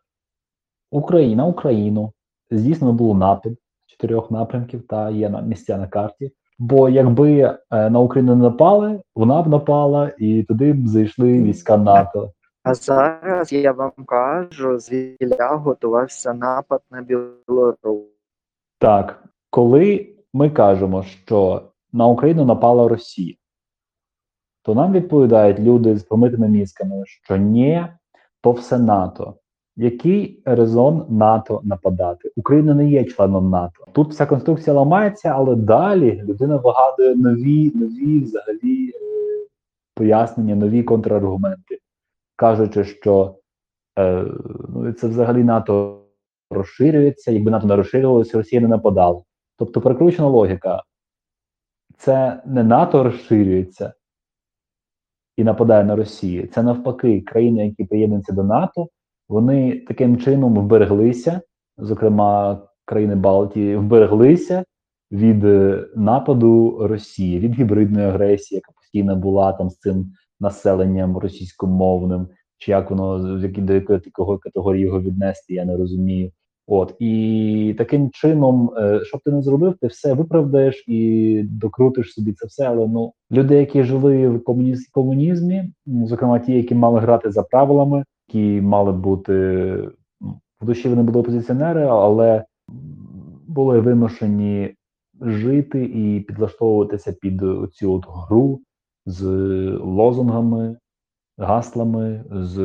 Україна, 0.91 1.45
Україну 1.45 2.13
здійснено 2.51 2.93
було 2.93 3.15
напад 3.15 3.53
чотирьох 3.85 4.31
напрямків 4.31 4.87
та 4.87 5.09
є 5.09 5.29
на 5.29 5.41
місця 5.41 5.77
на 5.77 5.87
карті. 5.87 6.31
Бо 6.59 6.89
якби 6.89 7.39
е, 7.39 7.57
на 7.89 7.99
Україну 7.99 8.35
не 8.35 8.43
напали, 8.43 9.01
вона 9.15 9.41
б 9.41 9.47
напала, 9.47 10.11
і 10.17 10.43
туди 10.43 10.73
б 10.73 10.87
зайшли 10.87 11.43
війська 11.43 11.77
НАТО. 11.77 12.31
А 12.63 12.73
зараз 12.73 13.53
я 13.53 13.71
вам 13.71 13.91
кажу, 13.91 14.79
звіля 14.79 15.49
готувався 15.49 16.33
напад 16.33 16.81
на 16.91 17.01
Білорусь. 17.01 18.07
Так, 18.79 19.23
коли 19.49 20.15
ми 20.33 20.49
кажемо, 20.49 21.03
що 21.03 21.61
на 21.93 22.07
Україну 22.07 22.45
напала 22.45 22.87
Росія, 22.87 23.35
то 24.63 24.75
нам 24.75 24.93
відповідають 24.93 25.59
люди 25.59 25.97
з 25.97 26.03
помитими 26.03 26.47
мізками, 26.47 27.03
що 27.05 27.37
ні, 27.37 27.85
то 28.43 28.51
все 28.51 28.77
НАТО. 28.77 29.35
Який 29.75 30.41
резон 30.45 31.05
НАТО 31.09 31.61
нападати? 31.63 32.31
Україна 32.35 32.73
не 32.73 32.89
є 32.89 33.05
членом 33.05 33.49
НАТО. 33.49 33.85
Тут 33.91 34.09
вся 34.09 34.25
конструкція 34.25 34.75
ламається, 34.75 35.29
але 35.29 35.55
далі 35.55 36.23
людина 36.23 36.57
вигадує 36.57 37.15
нові, 37.15 37.71
нові 37.75 38.19
взагалі 38.19 38.89
е, 38.89 38.99
пояснення, 39.95 40.55
нові 40.55 40.83
контраргументи, 40.83 41.79
кажучи, 42.35 42.83
що 42.83 43.35
е, 43.99 44.25
ну, 44.69 44.93
це 44.93 45.07
взагалі 45.07 45.43
НАТО 45.43 46.01
розширюється. 46.49 47.31
Якби 47.31 47.51
НАТО 47.51 47.67
не 47.67 47.75
розширювалося, 47.75 48.37
Росія 48.37 48.61
не 48.61 48.67
нападала. 48.67 49.21
Тобто 49.57 49.81
перекручена 49.81 50.27
логіка. 50.27 50.83
Це 51.97 52.41
не 52.45 52.63
НАТО 52.63 53.03
розширюється 53.03 53.93
і 55.37 55.43
нападає 55.43 55.83
на 55.83 55.95
Росію. 55.95 56.47
Це 56.47 56.63
навпаки, 56.63 57.21
країни, 57.21 57.65
які 57.65 57.83
приєднуються 57.83 58.33
до 58.33 58.43
НАТО, 58.43 58.87
вони 59.29 59.79
таким 59.87 60.17
чином 60.17 60.59
вбереглися, 60.59 61.41
зокрема 61.77 62.61
країни 62.85 63.15
Балтії, 63.15 63.75
вбереглися 63.75 64.63
від 65.11 65.45
е, 65.45 65.87
нападу 65.95 66.77
Росії, 66.87 67.39
від 67.39 67.53
гібридної 67.53 68.07
агресії, 68.07 68.55
яка 68.55 68.71
постійно 68.71 69.15
була 69.15 69.53
там 69.53 69.69
з 69.69 69.77
цим 69.77 70.11
населенням 70.39 71.17
російськомовним, 71.17 72.27
чи 72.57 72.71
як 72.71 72.89
воно 72.89 73.37
до 73.39 73.73
якої 73.73 73.99
категорії 74.39 74.83
його 74.83 75.01
віднести, 75.01 75.53
я 75.53 75.65
не 75.65 75.77
розумію. 75.77 76.31
От 76.67 76.95
і 76.99 77.75
таким 77.77 78.09
чином, 78.11 78.71
е, 78.77 78.99
що 79.03 79.17
б 79.17 79.21
ти 79.25 79.31
не 79.31 79.41
зробив, 79.41 79.77
ти 79.81 79.87
все 79.87 80.13
виправдаєш 80.13 80.83
і 80.87 81.43
докрутиш 81.51 82.13
собі 82.13 82.33
це 82.33 82.47
все. 82.47 82.67
Але 82.67 82.87
ну 82.87 83.13
люди, 83.31 83.55
які 83.55 83.83
жили 83.83 84.29
в 84.29 84.43
комуніз- 84.43 84.91
комунізмі, 84.91 85.71
ну, 85.85 86.07
зокрема 86.07 86.39
ті, 86.39 86.53
які 86.53 86.75
мали 86.75 86.99
грати 86.99 87.31
за 87.31 87.43
правилами, 87.43 88.03
які 88.27 88.61
мали 88.61 88.91
бути 88.91 89.33
ну, 90.21 90.39
в 90.61 90.65
душі, 90.65 90.89
вони 90.89 91.03
були 91.03 91.19
опозиціонери, 91.19 91.83
але 91.83 92.45
були 93.47 93.79
вимушені 93.79 94.75
жити 95.21 95.83
і 95.83 96.19
підлаштовуватися 96.19 97.15
під 97.21 97.41
цю 97.73 97.93
от 97.93 98.05
гру 98.07 98.61
з 99.05 99.23
лозунгами, 99.83 100.77
гаслами, 101.37 102.23
з 102.31 102.57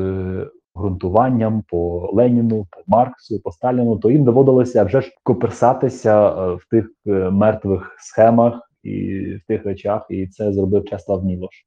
ґрунтуванням 0.78 1.62
по 1.68 2.10
Леніну, 2.12 2.66
по 2.70 2.80
Марксу, 2.86 3.40
по 3.40 3.52
Сталіну, 3.52 3.96
то 3.98 4.10
їм 4.10 4.24
доводилося 4.24 4.84
вже 4.84 5.00
ж 5.00 5.10
коперсатися 5.22 6.28
е, 6.28 6.54
в 6.54 6.68
тих 6.70 6.90
е, 7.06 7.30
мертвих 7.30 7.96
схемах 7.98 8.70
і 8.82 9.18
в 9.34 9.46
тих 9.48 9.64
речах, 9.66 10.06
і 10.10 10.26
це 10.26 10.52
зробив 10.52 10.84
Чеслав 10.84 11.24
Мілош. 11.24 11.66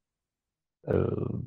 Е, 0.88 1.06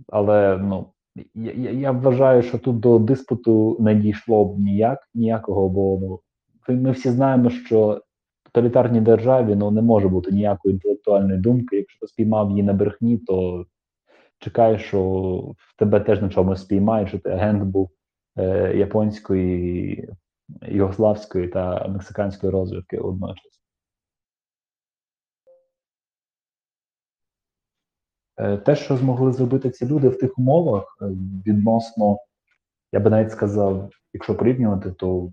Але 0.08 0.58
ну 0.58 0.86
я- 1.34 1.70
я 1.70 1.90
вважаю, 1.90 2.42
що 2.42 2.58
тут 2.58 2.80
до 2.80 2.98
диспуту 2.98 3.76
не 3.80 3.94
дійшло 3.94 4.44
б 4.44 4.58
ніяк 4.58 4.98
ніякого, 5.14 5.68
бо 5.68 5.98
ну, 6.00 6.20
ми 6.76 6.90
всі 6.90 7.10
знаємо, 7.10 7.50
що 7.50 8.00
в 8.44 8.52
тоталітарній 8.52 9.00
державі 9.00 9.54
ну 9.56 9.70
не 9.70 9.82
може 9.82 10.08
бути 10.08 10.30
ніякої 10.32 10.74
інтелектуальної 10.74 11.40
думки. 11.40 11.76
Якщо 11.76 12.00
ти 12.00 12.06
спіймав 12.06 12.50
її 12.50 12.62
на 12.62 12.72
брехні, 12.72 13.18
то 13.18 13.64
чекаєш, 14.44 14.86
що 14.86 15.54
тебе 15.76 16.00
теж 16.00 16.22
на 16.22 16.28
чомусь 16.28 16.60
спіймають, 16.60 17.08
що 17.08 17.18
ти 17.18 17.30
агент 17.30 17.62
був 17.62 17.90
е, 18.38 18.76
японської, 18.76 20.08
югославської 20.62 21.48
та 21.48 21.88
мексиканської 21.88 22.52
розвідки 22.52 22.98
одночасно. 22.98 23.50
Е, 28.36 28.56
Те, 28.56 28.76
що 28.76 28.96
змогли 28.96 29.32
зробити 29.32 29.70
ці 29.70 29.86
люди 29.86 30.08
в 30.08 30.18
тих 30.18 30.38
умовах, 30.38 30.98
е, 31.02 31.04
відносно, 31.46 32.18
я 32.92 33.00
би 33.00 33.10
навіть 33.10 33.32
сказав, 33.32 33.90
якщо 34.12 34.36
порівнювати, 34.36 34.92
то 34.92 35.32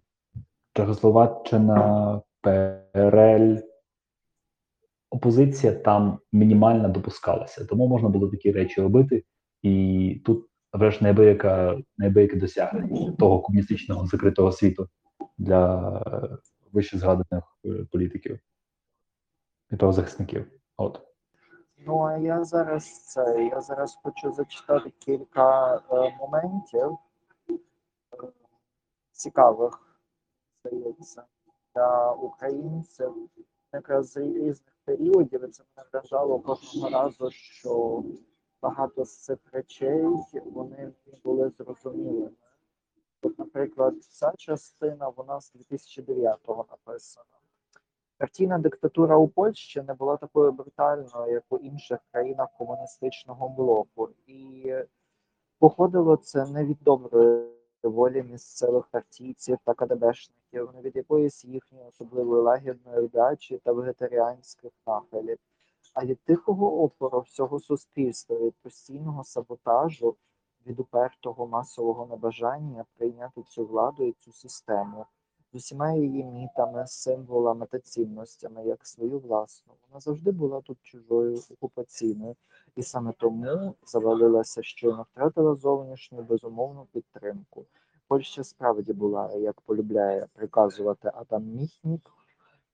Чехословаччина, 0.74 2.22
ПРЛ, 2.42 3.58
опозиція 5.12 5.74
там 5.74 6.20
мінімально 6.32 6.90
допускалася, 6.90 7.66
тому 7.66 7.88
можна 7.88 8.10
було 8.10 8.30
такі 8.30 8.52
речі 8.52 8.82
робити, 8.82 9.24
і 9.62 10.22
тут 10.26 10.46
ж 10.74 10.98
неабияка, 11.02 11.78
неабияке 11.98 12.36
досягнення 12.36 13.12
того 13.12 13.40
комуністичного 13.40 14.06
закритого 14.08 14.52
світу 14.52 14.88
для 15.38 16.04
вище 16.72 16.98
згаданих 16.98 17.44
е, 17.66 17.86
політиків 17.92 18.40
і 19.72 19.76
правозахисників. 19.76 20.52
От. 20.78 21.02
Ну 21.78 22.02
а 22.02 22.18
я 22.18 22.44
зараз 22.44 23.06
це 23.06 23.50
я 23.52 23.62
зараз 23.62 24.00
хочу 24.04 24.32
зачитати 24.32 24.92
кілька 25.00 25.76
е, 25.76 26.16
моментів 26.20 26.98
е, 27.50 27.56
цікавих, 29.12 29.80
здається, 30.64 31.24
для 31.76 32.12
українців 32.12 33.30
якраз 33.74 34.12
з 34.12 34.18
різних 34.18 34.71
періодів. 34.86 35.44
І 35.44 35.48
це 35.48 35.64
мене 35.78 35.90
вражало 35.94 36.40
кожного 36.40 36.90
разу, 36.90 37.32
що 37.32 38.04
багато 38.62 39.06
з 39.06 39.18
цих 39.18 39.38
речей 39.52 40.06
вони 40.46 40.94
були 41.24 41.50
зрозумілими. 41.50 42.32
От, 43.22 43.40
наприклад, 43.40 44.04
ця 44.04 44.34
частина 44.38 45.10
вона 45.10 45.42
з 45.42 45.56
2009-го 45.56 46.66
написана. 46.72 47.26
Партійна 48.18 48.60
диктатура 48.60 49.18
у 49.18 49.28
Польщі 49.28 49.82
не 49.82 49.94
була 49.94 50.18
такою 50.18 50.52
брутальною, 50.52 51.34
як 51.34 51.44
у 51.50 51.58
інших 51.58 52.00
країнах 52.12 52.48
комуністичного 52.58 53.50
блоку. 53.50 54.10
І 54.28 54.74
Походило 55.62 56.18
це 56.18 56.46
не 56.46 56.66
від 56.66 56.78
доброї 56.82 57.61
волі 57.90 58.24
місцевих 58.24 58.86
партійців 58.88 59.58
та 59.66 59.74
кадебешників, 59.74 60.70
не 60.74 60.82
від 60.82 60.96
якоїсь 60.96 61.46
їхньої 61.46 61.86
особливої 61.86 62.42
лагідної 62.42 63.06
вдачі 63.06 63.58
та 63.58 63.72
вегетаріанських 63.72 64.72
нахилів, 64.88 65.38
а 65.94 66.06
від 66.06 66.20
тихого 66.20 66.84
опору 66.84 67.20
всього 67.20 67.60
суспільства, 67.60 68.38
від 68.38 68.56
постійного 68.56 69.24
саботажу, 69.24 70.16
від 70.66 70.80
упертого 70.80 71.48
масового 71.48 72.06
небажання 72.06 72.86
прийняти 72.98 73.44
цю 73.44 73.66
владу 73.66 74.04
і 74.04 74.16
цю 74.20 74.32
систему 74.32 75.06
з 75.54 75.56
усіма 75.56 75.94
її 75.94 76.24
мітами, 76.24 76.88
символами 76.88 77.66
та 77.66 77.80
цінностями, 77.80 78.66
як 78.66 78.88
свою 78.88 79.20
власну. 79.20 79.74
Вона 79.90 80.00
завжди 80.00 80.32
була 80.32 80.62
тут 80.62 80.78
чужою 80.82 81.42
окупаційною, 81.50 82.36
і 82.76 82.84
саме 82.84 83.14
тому 83.18 83.76
завалилася, 83.86 84.64
щойно 84.64 85.06
втратила 85.12 85.56
зовнішню 85.56 86.22
безумовну 86.22 86.88
підтримку. 86.92 87.66
Польща 88.08 88.44
справді 88.44 88.94
була, 88.94 89.34
як 89.34 89.62
полюбляє 89.62 90.28
приказувати 90.34 91.12
Адам 91.14 91.44
Міхнік, 91.44 92.12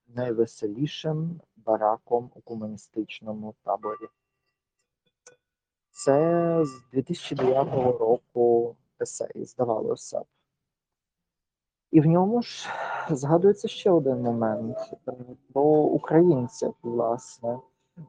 найвеселішим 0.07 1.41
бараком 1.55 2.31
у 2.35 2.41
комуністичному 2.41 3.55
таборі. 3.63 4.07
Це 5.91 6.65
з 6.65 6.91
2009 6.91 7.67
року 7.99 8.75
есей, 9.01 9.45
здавалося 9.45 10.19
б. 10.19 10.25
І 11.91 12.01
в 12.01 12.05
ньому 12.05 12.41
ж 12.41 12.69
згадується 13.09 13.67
ще 13.67 13.91
один 13.91 14.21
момент 14.21 14.77
е, 15.07 15.11
про 15.53 15.63
українців, 15.71 16.73
власне, 16.83 17.57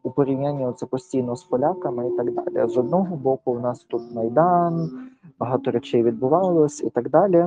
у 0.03 0.11
порівнянні 0.11 0.67
оце 0.67 0.87
постійно 0.87 1.37
з 1.37 1.45
поляками 1.45 2.09
і 2.09 2.17
так 2.17 2.33
далі. 2.33 2.69
З 2.69 2.77
одного 2.77 3.17
боку, 3.17 3.53
в 3.53 3.61
нас 3.61 3.85
тут 3.85 4.14
Майдан, 4.14 4.91
багато 5.38 5.71
речей 5.71 6.03
відбувалось 6.03 6.83
і 6.83 6.91
так 6.91 7.11
далі. 7.11 7.47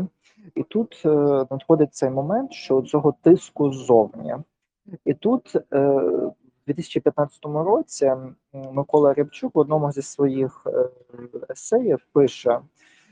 І 0.56 0.63
тут 0.63 1.02
е, 1.06 1.10
надходить 1.52 1.96
цей 1.96 2.10
момент, 2.10 2.54
що 2.54 2.82
цього 2.82 3.13
тиску 3.22 3.74
ззовні. 3.74 4.36
І 5.06 5.13
тут 5.13 5.56
е, 5.56 5.80
в 6.62 6.65
2015 6.65 7.39
році 7.44 8.13
Микола 8.54 9.13
Рябчук 9.13 9.56
в 9.56 9.60
одному 9.60 9.91
зі 9.91 10.02
своїх 10.02 10.67
есеїв 11.50 12.08
пише, 12.13 12.60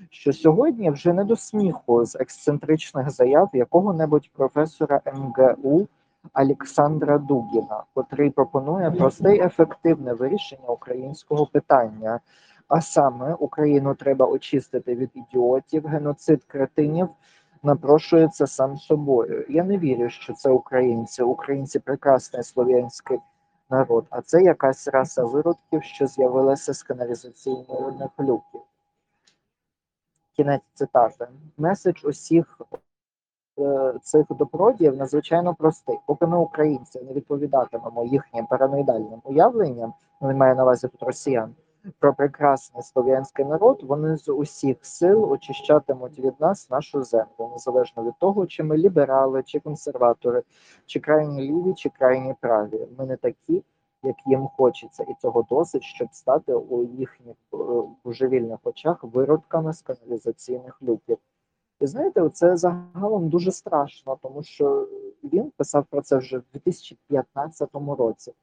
що 0.10 0.34
сьогодні 0.34 0.90
вже 0.90 1.14
не 1.14 1.24
до 1.24 1.36
сміху 1.36 2.06
з 2.06 2.16
ексцентричних 2.16 3.10
заяв 3.10 3.50
якого-небудь 3.54 4.30
професора 4.34 5.02
МГУ 5.14 5.88
Олександра 6.34 7.18
Дугіна, 7.18 7.84
котрий 7.94 8.30
пропонує 8.30 8.92
просте 8.92 9.36
й 9.36 9.40
ефективне 9.40 10.14
вирішення 10.14 10.68
українського 10.68 11.46
питання. 11.46 12.20
А 12.68 12.82
саме 12.82 13.34
Україну 13.34 13.96
треба 13.96 14.26
очистити 14.26 14.96
від 14.96 15.10
ідіотів, 15.14 15.88
геноцид 15.88 16.44
кретинів 16.44 17.10
напрошується 17.64 18.48
сам 18.48 18.78
собою. 18.78 19.46
Я 19.50 19.64
не 19.64 19.78
вірю, 19.78 20.10
що 20.10 20.34
це 20.34 20.50
українці. 20.50 21.24
Українці 21.24 21.80
прекрасний 21.80 22.44
слов'янський 22.44 23.20
народ, 23.70 24.06
а 24.10 24.22
це 24.22 24.42
якась 24.42 24.88
раса 24.88 25.24
виродків, 25.24 25.84
що 25.84 26.08
з'явилася 26.08 26.74
з 26.74 26.84
каналізаційних 26.84 28.10
люків. 28.20 28.62
Кінець 30.36 30.62
цитати. 30.74 31.28
Меседж 31.58 32.06
усіх 32.06 32.62
е, 33.60 33.94
цих 34.04 34.26
добродіїв 34.30 34.98
надзвичайно 34.98 35.56
простий. 35.56 36.00
Поки 36.08 36.26
ми, 36.26 36.38
українці, 36.38 37.02
не 37.02 37.14
відповідатимемо 37.14 38.04
їхнім 38.04 38.46
параноїдальним 38.46 39.22
уявленням, 39.24 39.94
не 40.22 40.34
маю 40.34 40.56
на 40.56 40.64
увазі 40.64 40.88
тут 40.88 41.04
росіян, 41.04 41.56
про 42.00 42.14
прекрасний 42.14 42.84
слов'янський 42.84 43.46
народ, 43.46 43.84
вони 43.84 44.18
з 44.18 44.32
усіх 44.32 44.78
сил 44.82 45.32
очищатимуть 45.32 46.20
від 46.20 46.34
нас 46.40 46.70
нашу 46.70 47.04
землю, 47.04 47.50
незалежно 47.52 48.04
від 48.04 48.14
того, 48.20 48.48
чи 48.48 48.64
ми 48.64 48.78
ліберали, 48.78 49.44
чи 49.44 49.60
консерватори, 49.60 50.44
чи 50.86 51.00
крайні 51.00 51.42
ліві, 51.42 51.74
чи 51.74 51.90
крайні 51.90 52.36
праві. 52.42 52.88
Ми 52.98 53.06
не 53.06 53.18
такі, 53.18 53.64
як 54.04 54.16
їм 54.26 54.48
хочеться, 54.48 55.04
і 55.04 55.14
цього 55.22 55.46
досить, 55.50 55.84
щоб 55.84 56.08
стати 56.12 56.54
у 56.54 56.84
їхніх 56.84 57.36
е, 57.54 57.58
божевільних 58.04 58.60
очах 58.64 59.04
виродками 59.04 59.74
з 59.74 59.82
каналізаційних 59.82 60.82
люків. 60.84 61.18
І 61.80 61.88
знаєте, 61.88 62.30
це 62.30 62.58
загалом 62.58 63.30
дуже 63.30 63.52
страшно, 63.52 64.18
тому 64.22 64.44
що 64.44 64.88
він 65.24 65.52
писав 65.58 65.86
про 65.90 66.02
це 66.02 66.18
вже 66.18 66.38
в 66.38 66.44
2015 66.54 67.70
році, 67.74 68.34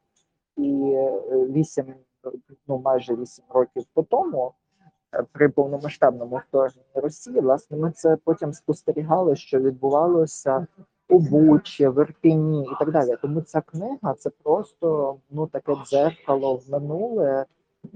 і 0.57 0.93
е, 0.95 1.23
вісім, 1.31 1.95
ну 2.69 2.79
майже 2.79 3.17
вісім 3.17 3.45
років 3.49 3.85
по 3.95 4.03
тому, 4.03 4.53
е, 5.15 5.25
при 5.33 5.49
повномасштабному 5.49 6.41
вторгненні 6.49 6.87
Росії, 6.95 7.41
власне, 7.41 7.77
ми 7.77 7.91
це 7.91 8.17
потім 8.25 8.53
спостерігали, 8.53 9.37
що 9.37 9.61
відбувалося 9.61 10.67
Бучі, 11.09 11.89
в 11.89 12.03
Ірпіні 12.03 12.63
і 12.63 12.77
так 12.79 12.93
далі. 12.93 13.17
Тому 13.23 13.41
ця 13.41 13.61
книга 13.61 14.15
це 14.19 14.31
просто 14.43 15.17
ну 15.31 15.47
таке 15.47 15.75
дзеркало 15.87 16.55
в 16.55 16.71
минуле, 16.71 17.45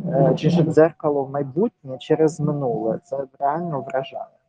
е, 0.05 0.35
чи 0.37 0.51
ж 0.51 0.63
дзеркало 0.63 1.25
в 1.25 1.31
майбутнє 1.31 1.99
через 1.99 2.41
минуле. 2.41 3.01
Це 3.05 3.27
реально 3.39 3.81
вражає. 3.81 4.41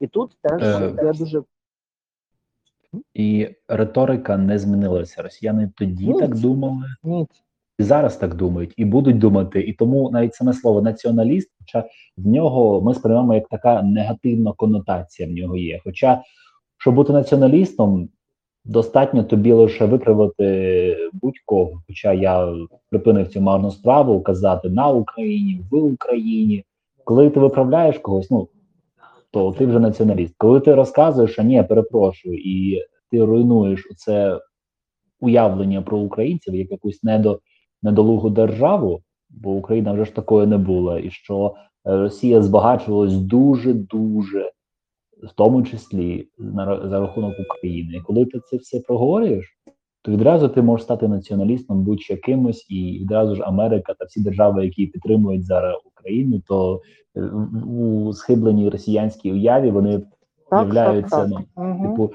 І 0.00 0.06
тут 0.06 0.36
теж 0.42 0.62
Е, 0.62 0.94
я 1.04 1.12
дуже 1.12 1.42
І 3.14 3.48
риторика 3.68 4.36
не 4.36 4.58
змінилася. 4.58 5.22
Росіяни 5.22 5.70
тоді 5.76 6.06
Ні. 6.06 6.20
так 6.20 6.34
думали, 6.34 6.86
ні, 7.02 7.26
і 7.78 7.82
зараз 7.82 8.16
так 8.16 8.34
думають, 8.34 8.74
і 8.76 8.84
будуть 8.84 9.18
думати. 9.18 9.60
І 9.60 9.72
тому 9.72 10.10
навіть 10.10 10.34
саме 10.34 10.52
слово 10.52 10.82
націоналіст, 10.82 11.50
хоча 11.58 11.84
в 12.16 12.26
нього 12.26 12.80
ми 12.80 12.94
сприймаємо 12.94 13.34
як 13.34 13.48
така 13.48 13.82
негативна 13.82 14.52
конотація 14.52 15.28
в 15.28 15.32
нього 15.32 15.56
є. 15.56 15.80
Хоча, 15.84 16.22
щоб 16.86 16.94
бути 16.94 17.12
націоналістом, 17.12 18.08
достатньо 18.64 19.24
тобі 19.24 19.52
лише 19.52 19.86
виправити 19.86 20.96
будь-кого. 21.12 21.82
Хоча 21.86 22.12
я 22.12 22.54
припинив 22.90 23.28
цю 23.28 23.40
марну 23.40 23.70
справу 23.70 24.20
казати 24.20 24.68
на 24.68 24.88
Україні, 24.88 25.60
в 25.70 25.76
Україні. 25.76 26.64
Коли 27.04 27.30
ти 27.30 27.40
виправляєш 27.40 27.98
когось, 27.98 28.30
ну 28.30 28.48
то 29.30 29.52
ти 29.52 29.66
вже 29.66 29.78
націоналіст. 29.78 30.34
Коли 30.38 30.60
ти 30.60 30.74
розказуєш, 30.74 31.38
а 31.38 31.42
ні, 31.42 31.62
перепрошую, 31.62 32.38
і 32.38 32.82
ти 33.10 33.24
руйнуєш 33.24 33.88
це 33.96 34.40
уявлення 35.20 35.82
про 35.82 35.98
українців 35.98 36.54
як 36.54 36.70
якусь 36.70 37.02
недо, 37.02 37.40
недолугу 37.82 38.30
державу, 38.30 39.00
бо 39.30 39.50
Україна 39.50 39.92
вже 39.92 40.04
ж 40.04 40.14
такою 40.14 40.46
не 40.46 40.58
була, 40.58 40.98
і 40.98 41.10
що 41.10 41.54
е, 41.86 41.96
Росія 41.96 42.42
збагачувалась 42.42 43.16
дуже 43.16 43.72
дуже, 43.72 44.50
в 45.26 45.32
тому 45.34 45.62
числі 45.62 46.28
на 46.38 46.88
за 46.88 47.00
рахунок 47.00 47.34
України. 47.40 47.96
І 47.96 48.00
коли 48.00 48.24
ти 48.24 48.40
це 48.40 48.56
все 48.56 48.80
проговорюєш, 48.80 49.56
то 50.02 50.12
відразу 50.12 50.48
ти 50.48 50.62
можеш 50.62 50.84
стати 50.84 51.08
націоналістом 51.08 51.82
будь-якимось, 51.82 52.66
і 52.70 52.98
відразу 53.00 53.34
ж 53.34 53.42
Америка 53.42 53.94
та 53.98 54.04
всі 54.04 54.22
держави, 54.22 54.64
які 54.64 54.86
підтримують 54.86 55.44
зараз 55.44 55.76
Україну, 55.84 56.42
то 56.46 56.80
е, 57.16 57.20
у 57.66 58.12
схибленій 58.12 58.68
росіянській 58.68 59.32
уяві 59.32 59.70
вони 59.70 60.02
так, 60.50 60.62
являються 60.62 61.16
так, 61.16 61.28
ну, 61.28 61.38
так. 61.56 61.82
Типу, 61.82 62.10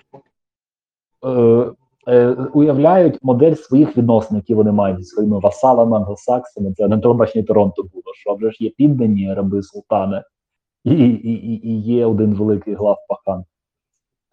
е, 1.26 1.72
е, 2.08 2.28
уявляють 2.54 3.20
модель 3.24 3.54
своїх 3.54 3.98
відносин, 3.98 4.38
які 4.38 4.54
вони 4.54 4.72
мають 4.72 5.00
зі 5.00 5.06
своїми 5.06 5.40
васалами, 5.40 5.98
англосаксами. 5.98 6.74
Це 6.74 6.88
на 6.88 7.00
телебаченні 7.00 7.44
Торонто 7.44 7.84
було, 7.84 8.14
що 8.14 8.36
вже 8.36 8.52
ж 8.52 8.58
є 8.64 8.70
піддані 8.70 9.34
раби 9.34 9.64
султана, 9.64 10.24
і, 10.84 10.92
і, 10.94 11.68
і, 11.68 11.82
є 11.82 12.06
один 12.06 12.34
великий 12.34 12.76
глав 12.76 12.98
пахан. 13.08 13.46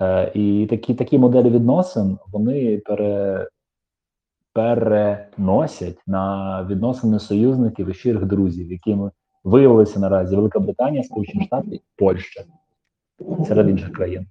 Е, 0.01 0.33
і 0.35 0.67
такі, 0.67 0.95
такі 0.95 1.19
моделі 1.19 1.51
відносин 1.51 2.19
вони 2.27 2.79
пере, 2.79 3.49
переносять 4.53 6.03
на 6.07 6.65
відносини 6.71 7.19
союзників 7.19 7.89
і 7.89 7.95
щирих 7.95 8.25
друзів, 8.25 8.73
якими 8.73 9.11
виявилися 9.45 10.01
наразі 10.01 10.37
Велика 10.37 10.59
Британія, 10.59 11.05
Сполучені 11.05 11.45
Штати 11.45 11.81
Польща 11.97 12.45
серед 13.47 13.69
інших 13.69 13.93
країн. 13.93 14.27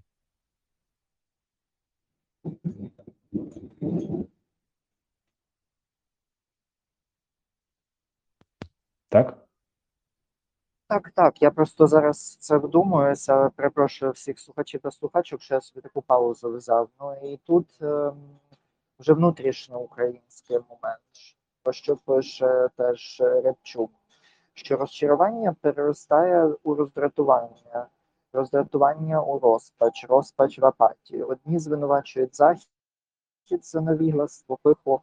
Так? 9.09 9.46
Так, 10.89 11.11
так. 11.11 11.41
Я 11.41 11.51
просто 11.51 11.87
зараз 11.87 12.35
це 12.39 12.57
вдумуюся. 12.57 13.49
Перепрошую 13.49 14.11
всіх 14.11 14.39
слухачів 14.39 14.81
та 14.81 14.91
слухачок, 14.91 15.41
що 15.41 15.53
я 15.53 15.61
собі 15.61 15.81
таку 15.81 16.01
паузу 16.01 16.53
взяв. 16.53 16.89
Ну 16.99 17.15
і 17.23 17.37
тут 17.37 17.77
ем, 17.81 18.39
вже 18.99 19.13
внутрішньоукраїнський 19.13 20.57
момент, 20.57 21.01
про 21.63 21.73
що 21.73 21.95
пише 21.95 22.69
теж 22.77 23.21
Рябчук, 23.21 23.91
що 24.53 24.77
розчарування 24.77 25.55
переростає 25.61 26.45
у 26.63 26.75
роздратування, 26.75 27.87
роздратування 28.33 29.21
у 29.23 29.39
розпач, 29.39 30.05
розпач 30.09 30.59
в 30.59 30.65
апатію. 30.65 31.27
Одні 31.27 31.59
звинувачують 31.59 32.35
захід 32.35 32.69
за 33.61 33.81
невігластво, 33.81 34.57
пиху 34.63 34.93
ем, 34.93 34.99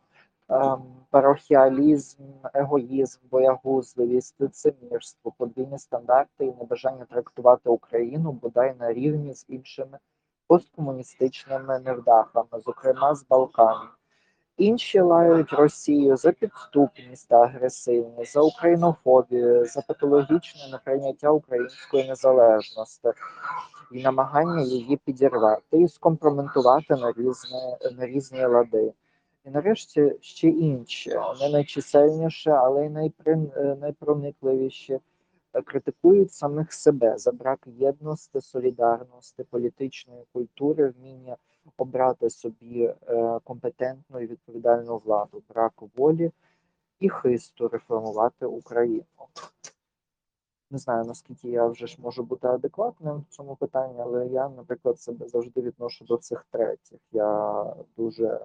парохіалізм, 1.10 2.22
егоїзм, 2.54 3.20
боягузливість, 3.30 4.40
лицемірство, 4.40 5.32
подвійні 5.38 5.78
стандарти 5.78 6.44
і 6.44 6.52
небажання 6.52 7.04
трактувати 7.04 7.70
Україну 7.70 8.32
бодай 8.32 8.74
на 8.78 8.92
рівні 8.92 9.34
з 9.34 9.46
іншими 9.48 9.98
посткомуністичними 10.46 11.78
невдахами, 11.78 12.60
зокрема 12.64 13.14
з 13.14 13.26
Балканів. 13.26 13.98
Інші 14.56 15.00
лають 15.00 15.52
Росію 15.52 16.16
за 16.16 16.32
підступність 16.32 17.28
та 17.28 17.36
агресивність, 17.36 18.32
за 18.32 18.40
українофобію, 18.40 19.66
за 19.66 19.80
патологічне 19.80 20.68
неприйняття 20.72 21.30
української 21.30 22.08
незалежності 22.08 23.08
і 23.92 24.02
намагання 24.02 24.62
її 24.62 24.96
підірвати 24.96 25.78
і 25.82 25.88
скомпрометувати 25.88 26.96
на 26.96 27.12
різні, 27.12 27.76
на 27.98 28.06
різні 28.06 28.46
лади. 28.46 28.92
І 29.44 29.50
нарешті 29.50 30.12
ще 30.20 30.48
інші, 30.48 31.10
не 31.40 31.48
найчисельніші, 31.48 32.50
але 32.50 32.86
й 32.86 33.12
е, 33.26 33.76
найпроникливіші, 33.80 35.00
критикують 35.64 36.32
самих 36.32 36.72
себе 36.72 37.18
за 37.18 37.32
брак 37.32 37.66
єдності, 37.66 38.40
солідарності, 38.40 39.44
політичної 39.44 40.24
культури, 40.32 40.88
вміння 40.90 41.36
обрати 41.76 42.30
собі 42.30 42.84
е, 42.84 43.40
компетентну 43.44 44.20
і 44.20 44.26
відповідальну 44.26 44.98
владу, 44.98 45.42
брак 45.48 45.72
волі 45.96 46.30
і 47.00 47.08
хисту 47.08 47.68
реформувати 47.68 48.46
Україну. 48.46 49.04
Не 50.70 50.78
знаю, 50.78 51.04
наскільки 51.04 51.48
я 51.48 51.66
вже 51.66 51.86
ж 51.86 51.96
можу 52.00 52.22
бути 52.22 52.46
адекватним 52.46 53.16
в 53.16 53.34
цьому 53.34 53.56
питанні, 53.56 54.00
але 54.00 54.26
я, 54.26 54.48
наприклад, 54.48 55.00
себе 55.00 55.28
завжди 55.28 55.60
відношу 55.60 56.04
до 56.04 56.16
цих 56.16 56.46
третіх. 56.50 56.98
Я 57.12 57.64
дуже 57.96 58.40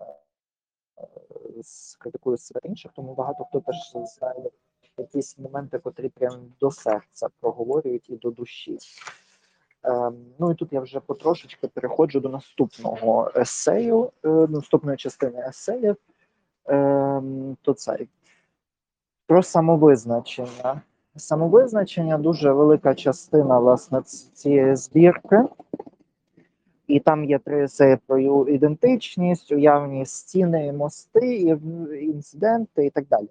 критикую 2.00 2.38
себе 2.38 2.60
інших, 2.64 2.92
тому 2.96 3.14
багато 3.14 3.46
хто 3.46 3.60
теж 3.60 3.76
знає 4.18 4.50
якісь 4.98 5.38
моменти, 5.38 5.80
котрі 5.80 6.10
прям 6.10 6.34
до 6.60 6.72
серця 6.72 7.28
проговорюють 7.40 8.10
і 8.10 8.16
до 8.16 8.32
душі. 8.32 8.78
Ем, 9.84 10.16
ну 10.40 10.52
і 10.52 10.56
тут 10.56 10.74
я 10.74 10.80
вже 10.80 11.00
потрошечки 11.00 11.68
переходжу 11.68 12.20
до 12.20 12.30
наступного 12.30 13.32
есею, 13.36 14.12
е, 14.26 14.30
наступної 14.30 14.98
частини 14.98 15.46
есею. 15.50 15.96
Ем, 16.66 17.58
то 17.62 17.74
цей 17.74 18.10
про 19.28 19.44
самовизначення. 19.44 20.82
Самовизначення 21.16 22.18
дуже 22.18 22.52
велика 22.52 22.96
частина 22.96 23.60
власне 23.60 24.02
цієї 24.34 24.76
збірки. 24.76 25.44
І 26.90 27.00
там 27.00 27.26
є 27.26 27.40
три 27.40 27.64
есеї 27.64 27.98
про 28.08 28.48
ідентичність, 28.48 29.52
уявні 29.52 30.06
стіни 30.06 30.74
мости, 30.74 31.58
інциденти 32.02 32.86
і 32.86 32.90
так 32.90 33.08
далі. 33.08 33.28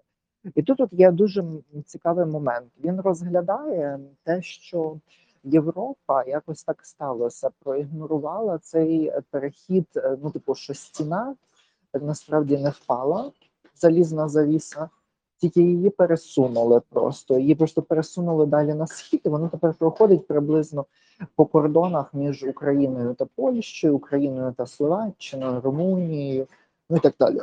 І 0.54 0.62
тут 0.62 0.80
от 0.80 0.92
є 0.92 1.10
дуже 1.10 1.44
цікавий 1.86 2.26
момент. 2.26 2.66
Він 2.84 3.00
розглядає 3.00 4.00
те, 4.24 4.42
що 4.42 4.96
Європа 5.44 6.24
якось 6.24 6.64
так 6.64 6.86
сталося, 6.86 7.50
проігнорувала 7.64 8.58
цей 8.58 9.12
перехід. 9.30 9.86
е, 9.96 10.16
Ну, 10.22 10.30
типу, 10.30 10.54
що 10.54 10.74
стіна 10.74 11.34
насправді 11.94 12.58
не 12.58 12.70
впала, 12.70 13.32
залізна 13.74 14.28
завіса, 14.28 14.88
тільки 15.38 15.62
її 15.62 15.90
пересунули 15.90 16.80
просто. 16.90 17.38
Її 17.38 17.54
просто 17.54 17.82
пересунули 17.82 18.46
далі 18.46 18.74
на 18.74 18.86
схід, 18.86 19.20
і 19.24 19.28
воно 19.28 19.48
тепер 19.48 19.74
проходить 19.74 20.26
приблизно 20.26 20.86
по 21.34 21.46
кордонах 21.46 22.14
між 22.14 22.44
Україною 22.44 23.14
та 23.14 23.24
Польщею, 23.24 23.96
Україною 23.96 24.52
та 24.52 24.66
Словаччиною, 24.66 25.60
Румунією, 25.60 26.46
ну 26.90 26.96
і 26.96 27.00
так 27.00 27.14
далі. 27.20 27.40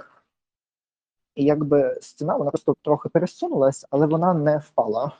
І 1.35 1.43
якби 1.43 1.97
стіна 2.01 2.37
вона 2.37 2.51
просто 2.51 2.75
трохи 2.81 3.09
пересунулась, 3.09 3.85
але 3.89 4.05
вона 4.07 4.33
не 4.33 4.57
впала. 4.57 5.11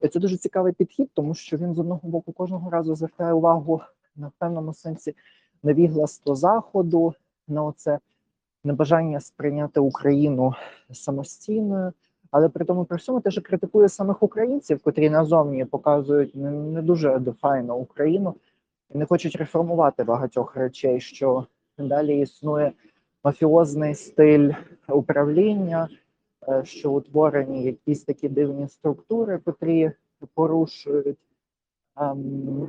І 0.00 0.08
це 0.08 0.20
дуже 0.20 0.36
цікавий 0.36 0.72
підхід, 0.72 1.10
тому 1.14 1.34
що 1.34 1.56
він 1.56 1.74
з 1.74 1.78
одного 1.78 2.08
боку 2.08 2.32
кожного 2.32 2.70
разу 2.70 2.94
звертає 2.94 3.32
увагу 3.32 3.80
на 4.16 4.30
певному 4.38 4.74
сенсі 4.74 5.16
невігластво 5.62 6.34
заходу, 6.34 7.14
на 7.48 7.64
оце 7.64 7.98
небажання 8.64 9.20
сприйняти 9.20 9.80
Україну 9.80 10.54
самостійною, 10.92 11.92
але 12.30 12.48
при 12.48 12.64
тому 12.64 12.84
при 12.84 12.96
всьому 12.96 13.20
теж 13.20 13.40
критикує 13.40 13.88
самих 13.88 14.22
українців, 14.22 14.80
котрі 14.82 15.10
назовні 15.10 15.64
показують 15.64 16.36
не, 16.36 16.50
не 16.50 16.82
дуже 16.82 17.18
дофайно 17.18 17.76
Україну 17.76 18.34
і 18.94 18.98
не 18.98 19.06
хочуть 19.06 19.36
реформувати 19.36 20.04
багатьох 20.04 20.56
речей, 20.56 21.00
що 21.00 21.46
далі 21.78 22.20
існує 22.20 22.72
мафіозний 23.24 23.94
стиль 23.94 24.52
управління, 24.88 25.88
е, 26.48 26.64
що 26.64 26.92
утворені 26.92 27.64
якісь 27.64 28.04
такі 28.04 28.28
дивні 28.28 28.68
структури, 28.68 29.38
котрі 29.38 29.92
порушують. 30.34 31.18
ем, 31.96 32.68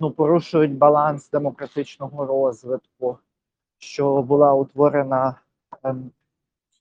Ну, 0.00 0.10
порушують 0.10 0.78
баланс 0.78 1.30
демократичного 1.30 2.26
розвитку, 2.26 3.18
що 3.84 4.22
була 4.22 4.54
утворена 4.54 5.34
ем, 5.82 6.10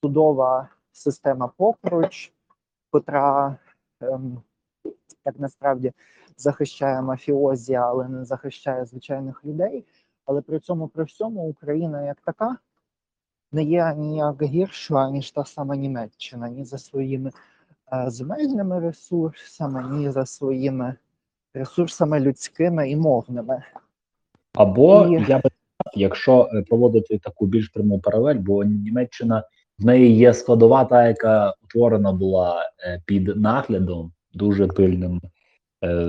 судова 0.01 0.69
система 0.91 1.47
покруч, 1.47 2.31
котра 2.91 3.57
ем, 4.01 4.41
як 5.25 5.39
насправді 5.39 5.91
захищає 6.37 7.01
мафіозі, 7.01 7.75
але 7.75 8.07
не 8.07 8.25
захищає 8.25 8.85
звичайних 8.85 9.45
людей. 9.45 9.85
Але 10.25 10.41
при 10.41 10.59
цьому 10.59 10.87
при 10.87 11.03
всьому 11.03 11.41
Україна 11.49 12.05
як 12.05 12.21
така 12.21 12.57
не 13.51 13.63
є 13.63 13.93
ніяк 13.97 14.41
гірша, 14.41 15.09
ніж 15.09 15.31
та 15.31 15.45
сама 15.45 15.75
Німеччина, 15.75 16.49
ні 16.49 16.65
за 16.65 16.77
своїми 16.77 17.31
е, 17.93 18.05
земельними 18.09 18.79
ресурсами, 18.79 19.97
ні 19.97 20.09
за 20.09 20.25
своїми 20.25 20.95
ресурсами 21.53 22.19
людськими 22.19 22.89
і 22.89 22.95
мовними. 22.95 23.63
Або 24.53 25.07
І- 25.07 25.25
я 25.27 25.39
би 25.39 25.49
якщо 25.95 26.49
е, 26.53 26.61
проводити 26.61 27.17
таку 27.17 27.45
більш 27.45 27.67
пряму 27.69 27.99
паралель, 27.99 28.35
бо 28.35 28.63
Німеччина 28.63 29.43
в 29.79 29.85
неї 29.85 30.17
є 30.17 30.33
складова, 30.33 30.85
та 30.85 31.07
яка 31.07 31.53
утворена 31.63 32.11
була 32.11 32.69
е, 32.87 33.01
під 33.05 33.37
наглядом 33.37 34.11
дуже 34.33 34.67
пильним 34.67 35.21
е, 35.83 36.07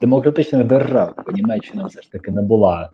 демократичних 0.00 0.64
держав, 0.64 1.14
бо 1.26 1.32
Німеччина 1.32 1.84
все 1.86 2.02
ж 2.02 2.12
таки 2.12 2.30
не 2.30 2.42
була 2.42 2.90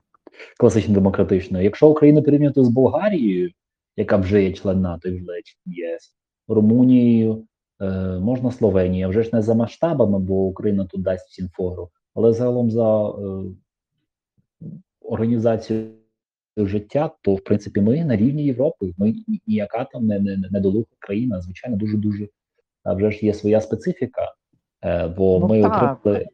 класично 0.59 0.95
демократичною. 0.95 1.65
Якщо 1.65 1.89
Україну 1.89 2.23
порівняти 2.23 2.65
з 2.65 2.69
Болгарією, 2.69 3.51
яка 3.97 4.17
вже 4.17 4.43
є 4.43 4.53
член 4.53 4.81
НАТО 4.81 5.09
і 5.09 5.13
вже 5.13 5.37
є 5.37 5.43
член 5.45 5.77
ЄС, 5.77 6.13
Румунією, 6.49 7.45
е, 7.81 7.91
можна 8.19 8.51
Словенія, 8.51 9.09
вже 9.09 9.23
ж 9.23 9.31
не 9.33 9.43
за 9.43 9.55
масштабами, 9.55 10.19
бо 10.19 10.35
Україна 10.35 10.85
тут 10.85 11.03
дасть 11.03 11.29
всім 11.29 11.49
фору, 11.49 11.91
але 12.15 12.33
загалом 12.33 12.71
за 12.71 13.09
е, 13.09 13.13
організацію 15.09 15.87
життя, 16.57 17.11
то 17.23 17.35
в 17.35 17.45
принципі 17.45 17.81
ми 17.81 18.05
на 18.05 18.17
рівні 18.17 18.45
Європи. 18.45 18.93
Ми 18.99 19.15
ніяка 19.47 19.85
там 19.93 20.07
не, 20.07 20.21
не, 20.21 20.37
не 20.37 20.49
недолуга 20.51 20.87
країна. 20.99 21.41
Звичайно, 21.41 21.77
дуже 21.77 21.97
дуже 21.97 22.29
а 22.87 22.95
вже 22.95 23.11
ж 23.11 23.27
є 23.27 23.35
своя 23.35 23.61
специфіка, 23.61 24.33
е, 24.85 25.09
бо 25.09 25.39
Ну, 25.39 25.49
ми 25.49 25.63
так. 25.63 26.01
отримали 26.07 26.27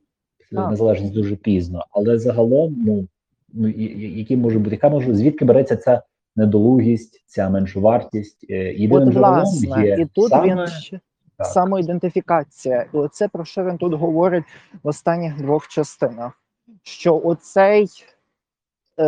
Так. 0.53 0.71
незалежність 0.71 1.15
дуже 1.15 1.37
пізно. 1.37 1.85
Але 1.91 2.19
загалом, 2.19 2.75
ну 2.87 3.09
ну 3.53 3.69
які 3.69 4.37
може 4.37 4.59
бути, 4.59 4.71
яка 4.71 4.89
може 4.89 5.15
звідки 5.15 5.45
береться 5.45 5.77
ця 5.77 6.03
недолугість, 6.37 7.25
ця 7.27 7.51
меншовартість? 7.51 8.47
Е, 8.51 8.75
Єдиним 8.75 9.09
От, 9.09 9.15
власне, 9.15 9.87
є 9.87 9.97
і 10.01 10.07
тут 10.07 10.29
саме 10.29 10.49
він 10.49 10.57
так. 11.37 11.47
самоідентифікація. 11.47 12.87
І 12.95 12.97
оце 12.97 13.29
про 13.29 13.45
що 13.45 13.65
він 13.65 13.79
тут 13.79 13.95
говорить 13.95 14.45
в 14.83 14.89
останніх 14.89 15.39
двох 15.39 15.69
частинах. 15.69 16.33
Що 16.83 17.21
оцей 17.25 17.87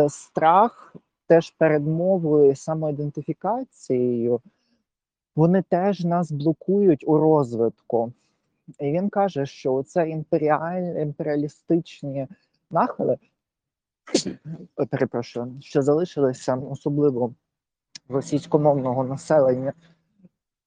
страх 0.09 0.95
теж 1.27 1.51
перед 1.51 1.87
мовою 1.87 2.55
самоідентифікацією, 2.55 4.41
вони 5.35 5.61
теж 5.61 6.03
нас 6.03 6.31
блокують 6.31 7.03
у 7.07 7.17
розвитку. 7.17 8.13
І 8.79 8.91
він 8.91 9.09
каже, 9.09 9.45
що 9.45 9.83
це 9.83 10.09
імперіаль, 10.09 11.01
імперіалістичні 11.01 12.27
нахили, 12.71 13.17
перепрошую, 14.91 15.57
що 15.61 15.81
залишилися 15.81 16.55
особливо 16.55 17.33
російськомовного 18.09 19.03
населення 19.03 19.73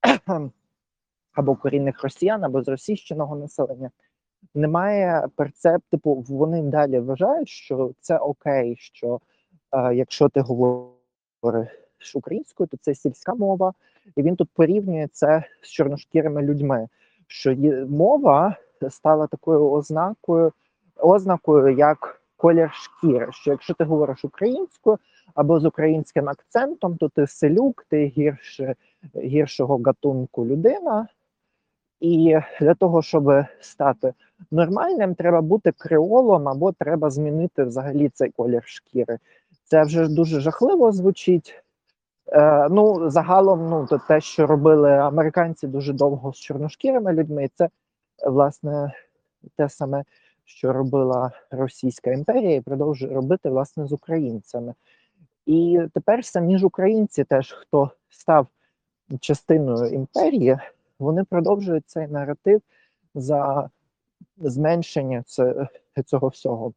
або 1.33 1.57
корінних 1.57 2.03
росіян, 2.03 2.45
або 2.45 2.63
зросійщеного 2.63 3.37
населення, 3.37 3.91
немає 4.55 5.29
перцеп, 5.37 5.83
типу, 5.91 6.25
вони 6.29 6.63
далі 6.63 6.99
вважають, 6.99 7.49
що 7.49 7.91
це 8.01 8.19
окей, 8.19 8.77
що 8.79 9.21
е, 9.73 9.95
якщо 9.95 10.29
ти 10.29 10.41
говориш 10.41 11.69
українською, 12.15 12.67
то 12.67 12.77
це 12.81 12.95
сільська 12.95 13.35
мова, 13.35 13.73
і 14.17 14.23
він 14.23 14.37
тут 14.37 14.49
порівнює 14.55 15.09
це 15.13 15.45
з 15.63 15.69
чорношкірими 15.69 16.43
людьми, 16.43 16.89
що 17.27 17.53
є, 17.53 17.85
мова 17.85 18.57
стала 18.91 19.27
такою 19.27 19.71
ознакою, 19.71 20.53
ознакою 20.97 21.77
як 21.77 22.23
колір 22.37 22.71
шкіри. 22.73 23.29
Що 23.31 23.51
якщо 23.51 23.75
ти 23.75 23.85
говориш 23.85 24.25
українською, 24.25 24.99
або 25.35 25.61
з 25.61 25.65
українським 25.65 26.29
акцентом, 26.29 26.97
то 26.97 27.09
ти 27.09 27.27
селюк, 27.27 27.87
ти 27.89 28.07
гірше, 28.07 28.75
гіршого 29.17 29.81
гатунку 29.85 30.47
людина. 30.47 31.09
І 32.01 32.39
для 32.61 32.75
того, 32.75 33.03
щоб 33.03 33.45
стати 33.61 34.15
нормальним, 34.51 35.15
треба 35.15 35.41
бути 35.41 35.73
креолом, 35.73 36.49
або 36.49 36.73
треба 36.73 37.11
змінити 37.11 37.65
взагалі 37.65 38.09
цей 38.09 38.31
колір 38.31 38.63
шкіри. 38.67 39.19
Це 39.65 39.83
вже 39.83 40.09
дуже 40.09 40.41
жахливо 40.41 40.93
звучить. 40.93 41.63
Е, 42.33 42.69
ну, 42.71 43.11
загалом, 43.11 43.71
ну, 43.71 43.87
то 43.87 44.01
те, 44.09 44.21
що 44.21 44.47
робили 44.47 44.91
американці 44.91 45.67
дуже 45.67 45.93
довго 45.93 46.33
з 46.33 46.37
чорношкірими 46.37 47.13
людьми, 47.13 47.51
це 47.55 47.69
власне 48.27 48.93
те 49.57 49.69
саме, 49.69 50.05
що 50.45 50.73
робила 50.73 51.31
Російська 51.51 52.11
імперія, 52.11 52.55
і 52.55 52.61
продовжує 52.61 53.15
робити 53.15 53.51
власне 53.51 53.87
з 53.87 53.93
українцями. 53.93 54.75
І 55.47 55.81
тепер 55.95 56.25
самі 56.25 56.59
ж 56.59 56.67
українці, 56.67 57.25
теж 57.25 57.53
хто 57.53 57.91
став 58.11 58.47
частиною 59.21 59.95
імперії, 59.95 60.59
вони 60.99 61.25
продовжують 61.25 61.89
цей 61.89 62.09
наратив 62.09 62.63
за 63.15 63.71
зменшення 64.37 65.25
цього 66.07 66.29
всього. 66.29 66.73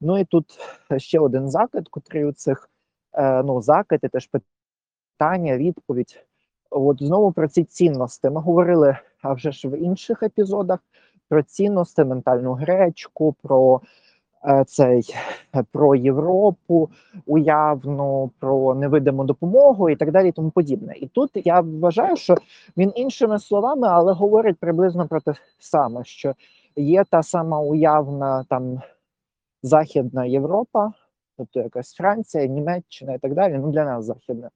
Ну 0.00 0.18
і 0.18 0.24
тут 0.24 0.58
ще 0.96 1.20
один 1.20 1.50
закид, 1.50 1.88
котрий 1.88 2.24
у 2.24 2.32
цих 2.32 2.70
е, 3.12 3.42
ну, 3.42 3.62
закид 3.62 4.00
і 4.02 4.08
теж 4.08 4.30
питання, 5.18 5.56
відповідь. 5.56 6.26
От 6.70 7.02
знову 7.02 7.32
про 7.32 7.48
ці 7.48 7.64
цінності. 7.64 8.30
Ми 8.30 8.40
говорили 8.40 8.96
а 9.26 9.32
вже 9.32 9.52
ж 9.52 9.68
в 9.68 9.78
інших 9.78 10.22
епізодах 10.22 10.80
про 11.28 11.42
цінності, 11.42 12.04
ментальну 12.04 12.52
гречку, 12.52 13.32
про 13.42 13.80
цей 14.66 15.14
е, 15.54 15.64
про 15.72 15.94
Європу 15.94 16.90
уявну, 17.26 18.30
про 18.38 18.74
невидиму 18.74 19.24
допомогу 19.24 19.90
і 19.90 19.96
так 19.96 20.12
далі, 20.12 20.28
і 20.28 20.32
тому 20.32 20.50
подібне. 20.50 20.94
І 20.96 21.06
тут 21.06 21.30
я 21.34 21.60
вважаю, 21.60 22.16
що 22.16 22.36
він 22.76 22.92
іншими 22.94 23.38
словами, 23.38 23.88
але 23.88 24.12
говорить 24.12 24.58
приблизно 24.58 25.08
про 25.08 25.20
те 25.20 25.34
саме, 25.58 26.04
що 26.04 26.34
є 26.76 27.04
та 27.10 27.22
сама 27.22 27.60
уявна 27.60 28.44
там 28.48 28.80
Західна 29.62 30.24
Європа, 30.24 30.92
тобто 31.36 31.60
якась 31.60 31.94
Франція, 31.94 32.46
Німеччина 32.46 33.14
і 33.14 33.18
так 33.18 33.34
далі. 33.34 33.58
Ну 33.58 33.70
для 33.72 33.84
нас 33.84 34.04
західна. 34.04 34.50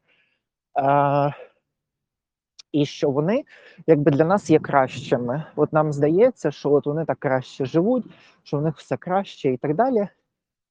І 2.72 2.86
що 2.86 3.10
вони 3.10 3.44
якби 3.86 4.10
для 4.10 4.24
нас 4.24 4.50
є 4.50 4.58
кращими. 4.58 5.44
От 5.56 5.72
нам 5.72 5.92
здається, 5.92 6.50
що 6.50 6.72
от 6.72 6.86
вони 6.86 7.04
так 7.04 7.18
краще 7.18 7.64
живуть, 7.64 8.04
що 8.42 8.58
в 8.58 8.62
них 8.62 8.76
все 8.76 8.96
краще 8.96 9.52
і 9.52 9.56
так 9.56 9.74
далі. 9.74 10.08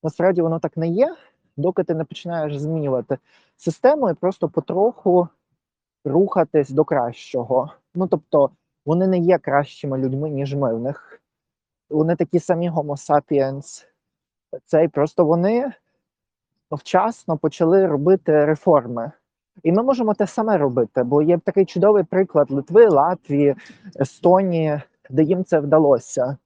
Насправді 0.03 0.41
воно 0.41 0.59
так 0.59 0.77
не 0.77 0.87
є, 0.87 1.15
доки 1.57 1.83
ти 1.83 1.95
не 1.95 2.03
починаєш 2.03 2.57
змінювати 2.57 3.17
систему 3.57 4.09
і 4.09 4.13
просто 4.13 4.49
потроху 4.49 5.27
рухатись 6.05 6.69
до 6.69 6.85
кращого. 6.85 7.73
Ну 7.95 8.07
тобто 8.07 8.49
вони 8.85 9.07
не 9.07 9.17
є 9.17 9.37
кращими 9.37 9.97
людьми, 9.97 10.29
ніж 10.29 10.55
ми. 10.55 10.75
В 10.75 10.79
них 10.79 11.21
вони 11.89 12.15
такі 12.15 12.39
самі 12.39 12.71
Homo 12.71 13.09
sapiens. 13.09 13.85
Це 14.65 14.87
просто 14.87 15.25
вони 15.25 15.73
вчасно 16.71 17.37
почали 17.37 17.87
робити 17.87 18.45
реформи. 18.45 19.11
І 19.63 19.71
ми 19.71 19.83
можемо 19.83 20.13
те 20.13 20.27
саме 20.27 20.57
робити, 20.57 21.03
бо 21.03 21.21
є 21.21 21.37
такий 21.37 21.65
чудовий 21.65 22.03
приклад 22.03 22.51
Литви, 22.51 22.87
Латвії, 22.87 23.55
Естонії, 23.99 24.81
де 25.09 25.23
їм 25.23 25.43
це 25.43 25.59
вдалося 25.59 26.37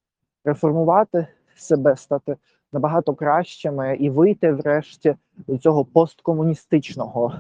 реформувати 0.46 1.28
себе, 1.56 1.96
стати 1.96 2.36
набагато 2.74 3.14
кращими 3.14 3.96
і 3.96 4.10
вийти 4.10 4.52
врешті 4.52 5.16
до 5.48 5.58
цього 5.58 5.86
посткомуністичного 5.86 7.34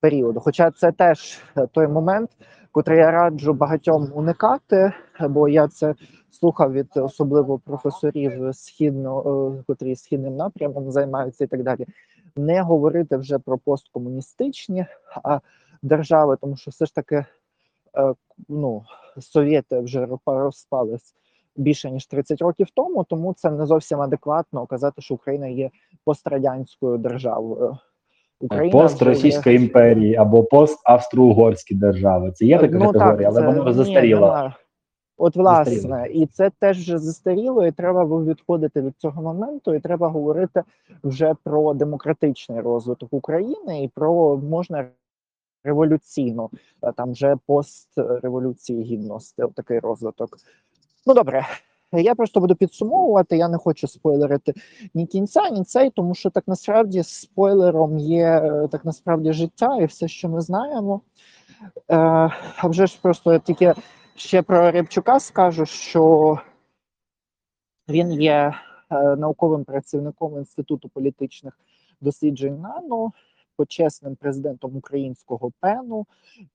періоду. 0.00 0.40
Хоча 0.40 0.70
це 0.70 0.92
теж 0.92 1.42
той 1.72 1.88
момент, 1.88 2.30
котрий 2.72 2.98
я 2.98 3.10
раджу 3.10 3.52
багатьом 3.52 4.10
уникати, 4.14 4.92
бо 5.20 5.48
я 5.48 5.68
це 5.68 5.94
слухав 6.30 6.72
від 6.72 6.88
особливо 6.94 7.58
професорів 7.58 8.54
східно, 8.54 9.20
е, 9.58 9.62
котрі 9.66 9.96
східним 9.96 10.36
напрямом 10.36 10.90
займаються 10.90 11.44
і 11.44 11.46
так 11.46 11.62
далі 11.62 11.86
не 12.36 12.62
говорити 12.62 13.16
вже 13.16 13.38
про 13.38 13.58
посткомуністичні 13.58 14.86
а, 15.24 15.40
держави, 15.82 16.36
тому 16.40 16.56
що 16.56 16.70
все 16.70 16.86
ж 16.86 16.94
таки 16.94 17.16
е, 17.16 18.14
ну, 18.48 18.84
совєти 19.20 19.80
вже 19.80 20.08
розпались 20.26 21.14
більше 21.56 21.90
ніж 21.90 22.06
30 22.06 22.42
років 22.42 22.66
тому, 22.74 23.04
тому 23.04 23.34
це 23.34 23.50
не 23.50 23.66
зовсім 23.66 24.00
адекватно 24.00 24.66
казати, 24.66 25.02
що 25.02 25.14
Україна 25.14 25.46
є 25.46 25.70
пострадянською 26.04 26.98
державою. 26.98 27.78
Україна 28.40 28.72
пост 28.72 29.02
Російської 29.02 29.56
є... 29.56 29.62
імперії 29.62 30.16
або 30.16 30.44
пост 30.44 30.80
Австро-Угорські 30.84 31.74
держави. 31.74 32.32
Це 32.32 32.46
є 32.46 32.58
така 32.58 32.78
ну, 32.78 32.92
категорія, 32.92 33.32
так, 33.32 33.38
але 33.38 33.58
вона 33.58 33.72
застаріла. 33.72 34.54
От, 35.16 35.36
власне, 35.36 35.74
застаріло. 35.74 36.06
і 36.06 36.26
це 36.26 36.50
теж 36.50 36.78
вже 36.78 36.98
застаріло, 36.98 37.66
і 37.66 37.72
треба 37.72 38.04
відходити 38.04 38.82
від 38.82 38.94
цього 38.98 39.22
моменту, 39.22 39.74
і 39.74 39.80
треба 39.80 40.08
говорити 40.08 40.62
вже 41.04 41.34
про 41.44 41.74
демократичний 41.74 42.60
розвиток 42.60 43.12
України 43.12 43.84
і 43.84 43.88
про 43.88 44.36
можна 44.36 44.88
революційну, 45.64 46.50
там 46.96 47.12
вже 47.12 47.36
постреволюції 47.46 48.82
гідності, 48.82 49.42
такий 49.54 49.78
розвиток. 49.78 50.38
Ну 51.06 51.14
добре, 51.14 51.46
я 51.92 52.14
просто 52.14 52.40
буду 52.40 52.54
підсумовувати. 52.54 53.36
Я 53.36 53.48
не 53.48 53.58
хочу 53.58 53.88
спойлерити 53.88 54.54
ні 54.94 55.06
кінця, 55.06 55.50
ні 55.50 55.64
цей, 55.64 55.90
тому 55.90 56.14
що 56.14 56.30
так 56.30 56.44
насправді 56.46 57.02
спойлером 57.02 57.98
є 57.98 58.52
так 58.70 58.84
насправді 58.84 59.32
життя 59.32 59.76
і 59.80 59.84
все, 59.84 60.08
що 60.08 60.28
ми 60.28 60.40
знаємо. 60.40 61.00
Е, 61.90 61.96
А 62.56 62.68
вже 62.68 62.86
ж 62.86 62.98
просто 63.02 63.38
тільки. 63.38 63.74
Ще 64.16 64.42
про 64.42 64.70
Рябчука 64.70 65.20
скажу, 65.20 65.66
що 65.66 66.38
він 67.88 68.12
є 68.12 68.54
е, 68.90 69.16
науковим 69.16 69.64
працівником 69.64 70.38
Інституту 70.38 70.88
політичних 70.88 71.58
досліджень 72.00 72.60
НАНО, 72.60 73.12
почесним 73.56 74.16
президентом 74.16 74.76
українського 74.76 75.50
пену 75.60 76.06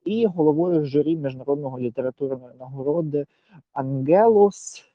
і 0.05 0.25
головою 0.25 0.85
журі 0.85 1.15
міжнародного 1.15 1.79
літературної 1.79 2.55
нагороди 2.59 3.25
Ангелус. 3.73 4.85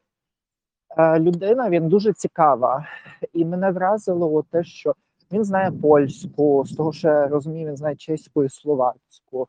Е, 0.96 1.20
людина 1.20 1.70
він 1.70 1.88
дуже 1.88 2.12
цікава, 2.12 2.86
і 3.32 3.44
мене 3.44 3.70
вразило 3.70 4.42
те, 4.42 4.64
що 4.64 4.94
він 5.32 5.44
знає 5.44 5.70
польську, 5.70 6.64
з 6.66 6.76
того, 6.76 6.92
що 6.92 7.08
я 7.08 7.28
розумію, 7.28 7.68
він 7.68 7.76
знає 7.76 7.96
чеську 7.96 8.44
і 8.44 8.48
словацьку. 8.48 9.48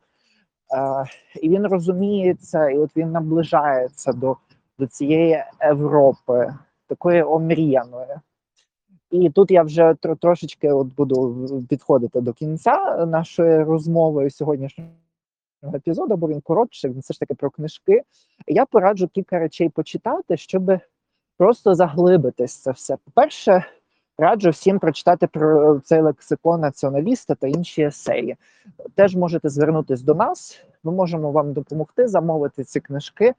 Е, 0.74 1.04
і 1.42 1.48
він 1.48 1.66
розуміє 1.66 2.34
це, 2.34 2.72
і 2.72 2.78
от 2.78 2.96
він 2.96 3.10
наближається 3.10 4.12
до 4.12 4.36
до 4.78 4.86
цієї 4.86 5.44
Європи, 5.62 6.54
такої 6.86 7.22
омріяної. 7.22 8.14
І 9.10 9.30
тут 9.30 9.50
я 9.50 9.62
вже 9.62 9.94
трошечки 10.20 10.72
от 10.72 10.94
буду 10.94 11.48
підходити 11.68 12.20
до 12.20 12.32
кінця 12.32 13.06
нашої 13.06 13.62
розмови 13.62 14.30
сьогоднішнього 14.30 14.90
епізоду, 15.74 16.16
бо 16.16 16.28
він 16.28 16.40
коротший, 16.40 16.90
він 16.90 17.00
все 17.00 17.14
ж 17.14 17.20
таки 17.20 17.34
про 17.34 17.50
книжки. 17.50 18.02
Я 18.46 18.66
пораджу 18.66 19.08
кілька 19.08 19.38
речей 19.38 19.68
почитати, 19.68 20.36
щоб 20.36 20.78
просто 21.36 21.74
заглибитись 21.74 22.56
це 22.56 22.70
все. 22.70 22.96
По-перше, 23.04 23.64
Раджу 24.18 24.50
всім 24.50 24.78
прочитати 24.78 25.26
про 25.26 25.80
цей 25.80 26.00
лексикон 26.00 26.60
націоналіста 26.60 27.34
та 27.34 27.46
інші 27.46 27.82
есеї. 27.82 28.36
Теж 28.94 29.16
можете 29.16 29.48
звернутися 29.48 30.04
до 30.04 30.14
нас. 30.14 30.60
Ми 30.84 30.92
можемо 30.92 31.32
вам 31.32 31.52
допомогти 31.52 32.08
замовити 32.08 32.64
ці 32.64 32.80
книжки 32.80 33.34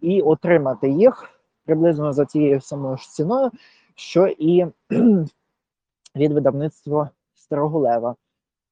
і 0.00 0.22
отримати 0.22 0.88
їх 0.88 1.30
приблизно 1.64 2.12
за 2.12 2.24
тією 2.24 2.60
самою 2.60 2.96
ж 2.96 3.10
ціною, 3.10 3.50
що 3.94 4.26
і 4.26 4.66
від 6.16 6.32
видавництва 6.32 7.10
Старого 7.34 7.78
Лева. 7.78 8.16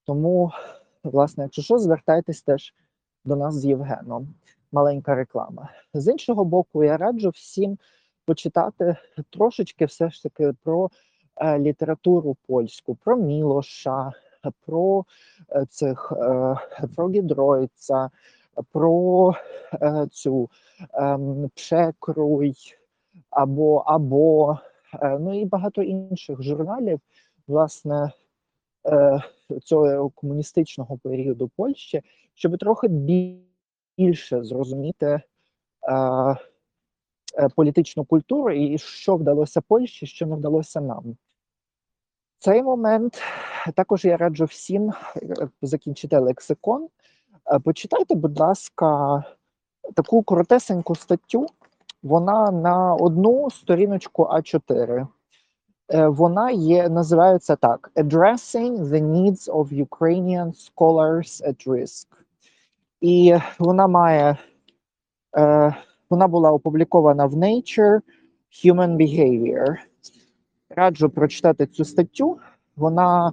Тому, 0.07 0.53
власне, 1.05 1.45
якщо 1.45 1.63
що, 1.63 1.79
звертайтесь 1.79 2.43
теж 2.43 2.75
до 3.25 3.37
нас 3.37 3.55
з 3.55 3.65
Євгеном. 3.65 4.35
Маленька 4.73 5.15
реклама. 5.15 5.69
З 5.95 6.13
іншого 6.13 6.45
боку, 6.45 6.85
я 6.85 6.97
раджу 6.97 7.31
всім 7.31 7.79
почитати 8.27 8.97
трошечки 9.31 9.85
все 9.85 10.11
ж 10.11 10.23
таки 10.23 10.53
про. 10.65 10.91
Е, 11.37 11.59
літературу 11.59 12.37
польську, 12.47 12.95
про 12.95 13.17
Мілоша, 13.17 14.13
про 14.67 15.05
е, 15.51 15.67
цих 15.67 16.13
е, 16.13 16.57
про 16.97 17.11
Гідройца, 17.11 18.11
про 18.73 19.35
цю 20.11 20.51
ем, 20.93 21.51
Пшекруй 21.55 22.55
або 23.31 23.77
або 23.77 24.59
ну 25.03 25.41
і 25.41 25.45
багато 25.45 25.83
інших 25.83 26.43
журналів, 26.43 27.01
власне, 27.47 28.13
цього 29.63 30.11
комуністичного 30.11 30.99
періоду 30.99 31.51
Польщі, 31.57 32.03
щоб 32.35 32.59
трохи 32.59 32.89
більше 32.89 34.45
зрозуміти. 34.45 35.21
Політичну 37.57 38.05
культуру 38.05 38.53
і 38.53 38.79
що 38.79 39.17
вдалося 39.17 39.61
Польщі, 39.61 40.07
що 40.07 40.27
не 40.27 40.37
вдалося 40.37 40.81
нам. 40.81 41.17
Цей 42.45 42.63
момент 42.63 43.23
також 43.75 44.05
я 44.05 44.17
раджу 44.17 44.45
всім 44.45 44.93
е, 45.17 45.49
закінчити 45.63 46.19
лексикон. 46.19 46.89
Е, 47.53 47.59
Почитайте, 47.59 48.15
будь 48.15 48.41
ласка, 48.41 49.23
таку 49.95 50.23
коротесеньку 50.23 50.95
статтю. 50.95 51.47
Вона 52.03 52.51
на 52.51 52.95
одну 52.95 53.51
сторіночку 53.51 54.23
А4. 54.23 55.07
Е, 55.89 56.09
Вона 56.09 56.51
є, 56.51 56.89
називається 56.89 57.57
так: 57.57 57.91
Addressing 57.97 58.77
the 58.77 59.03
needs 59.03 59.51
of 59.51 59.87
Ukrainian 59.87 60.53
scholars 60.53 61.49
at 61.49 61.69
risk. 61.69 62.07
І 63.01 63.37
вона 63.59 63.87
має, 63.87 64.37
вона 66.11 66.29
була 66.29 66.53
опублікована 66.53 67.27
в 67.27 67.35
Nature 67.35 68.01
Human 68.65 68.97
Behavior. 68.97 69.77
Раджу 70.77 71.11
прочитати 71.11 71.67
цю 71.67 71.85
статтю. 71.85 72.39
Вона 72.77 73.33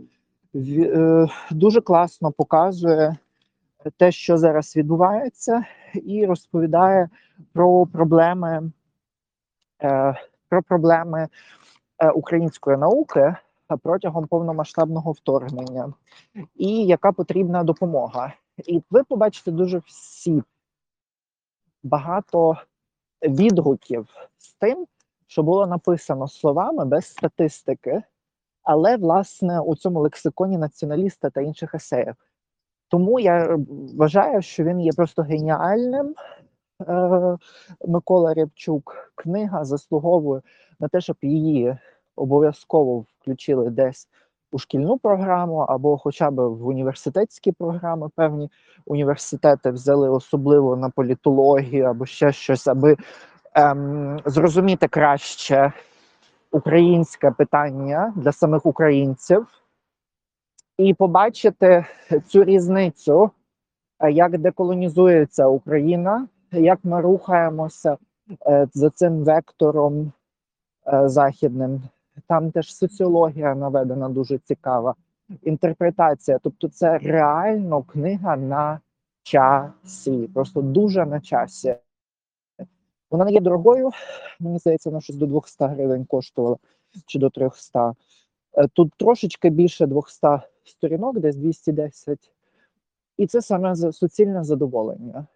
е, 0.55 1.27
дуже 1.51 1.81
класно 1.81 2.31
показує 2.31 3.17
те, 3.97 4.11
що 4.11 4.37
зараз 4.37 4.75
відбувається, 4.75 5.65
і 5.93 6.25
розповідає 6.25 7.09
про 7.53 7.85
проблеми, 7.85 8.71
е, 9.83 10.15
про 10.49 10.63
проблеми 10.63 11.27
е, 11.99 12.11
української 12.11 12.77
науки 12.77 13.35
протягом 13.83 14.27
повномасштабного 14.27 15.11
вторгнення, 15.11 15.93
і 16.55 16.85
яка 16.85 17.11
потрібна 17.11 17.63
допомога. 17.63 18.33
І 18.57 18.81
ви 18.89 19.03
побачите 19.03 19.51
дуже 19.51 19.81
всі 19.85 20.43
багато 21.83 22.57
відгуків 23.21 24.07
з 24.37 24.53
тим, 24.53 24.87
що 25.31 25.43
було 25.43 25.67
написано 25.67 26.27
словами 26.27 26.85
без 26.85 27.05
статистики, 27.05 28.03
але 28.63 28.97
власне 28.97 29.59
у 29.59 29.75
цьому 29.75 29.99
лексиконі 29.99 30.57
націоналіста 30.57 31.29
та 31.29 31.41
інших 31.41 31.75
есеїв. 31.75 32.15
Тому 32.87 33.19
я 33.19 33.57
вважаю, 33.97 34.41
що 34.41 34.63
він 34.63 34.81
є 34.81 34.91
просто 34.91 35.21
геніальним. 35.21 36.15
Е, 36.87 37.37
Микола 37.87 38.33
Рябчук 38.33 39.13
книга 39.15 39.65
заслуговує 39.65 40.41
на 40.79 40.87
те, 40.87 41.01
щоб 41.01 41.17
її 41.21 41.77
обов'язково 42.15 42.99
включили 42.99 43.69
десь 43.69 44.07
у 44.51 44.59
шкільну 44.59 44.97
програму 44.97 45.57
або 45.57 45.97
хоча 45.97 46.31
б 46.31 46.47
в 46.47 46.67
університетські 46.67 47.51
програми. 47.51 48.09
Певні 48.15 48.49
університети 48.85 49.71
взяли 49.71 50.09
особливо 50.09 50.75
на 50.75 50.89
політологію 50.89 51.85
або 51.85 52.05
ще 52.05 52.31
щось, 52.31 52.67
аби 52.67 52.97
ем, 53.55 54.19
зрозуміти 54.25 54.87
краще 54.87 55.73
українське 56.51 57.31
питання 57.31 58.13
для 58.15 58.31
самих 58.31 58.65
українців 58.65 59.47
і 60.77 60.93
побачити 60.93 61.85
цю 62.27 62.43
різницю, 62.43 63.31
е, 63.99 64.11
як 64.11 64.37
деколонізується 64.37 65.47
Україна, 65.47 66.27
як 66.51 66.79
ми 66.83 67.01
рухаємося 67.01 67.97
е, 68.47 68.67
за 68.73 68.89
цим 68.89 69.23
вектором 69.23 70.11
е, 70.87 71.09
західним. 71.09 71.81
Там 72.27 72.51
теж 72.51 72.75
соціологія 72.75 73.55
наведена 73.55 74.09
дуже 74.09 74.37
цікава, 74.37 74.95
інтерпретація. 75.43 76.39
Тобто, 76.43 76.69
це 76.69 76.97
реально 76.97 77.83
книга 77.83 78.37
на 78.37 78.79
часі, 79.23 80.29
просто 80.33 80.61
дуже 80.61 81.05
на 81.05 81.19
часі. 81.19 81.75
Вона 83.11 83.29
є 83.29 83.39
дорогою. 83.39 83.89
Мені 84.39 84.59
здається, 84.59 84.89
вона 84.89 85.01
щось 85.01 85.15
до 85.15 85.25
200 85.25 85.65
гривень 85.65 86.05
коштувала 86.05 86.57
чи 87.05 87.19
до 87.19 87.29
300. 87.29 87.93
Е, 88.53 88.67
Тут 88.67 88.93
трошечки 88.97 89.49
більше 89.49 89.87
200 89.87 90.27
сторінок, 90.63 91.19
десь 91.19 91.35
210. 91.35 92.19
І 93.17 93.27
це 93.27 93.41
саме 93.41 93.75
суцільне 93.75 94.43
задоволення. 94.43 95.27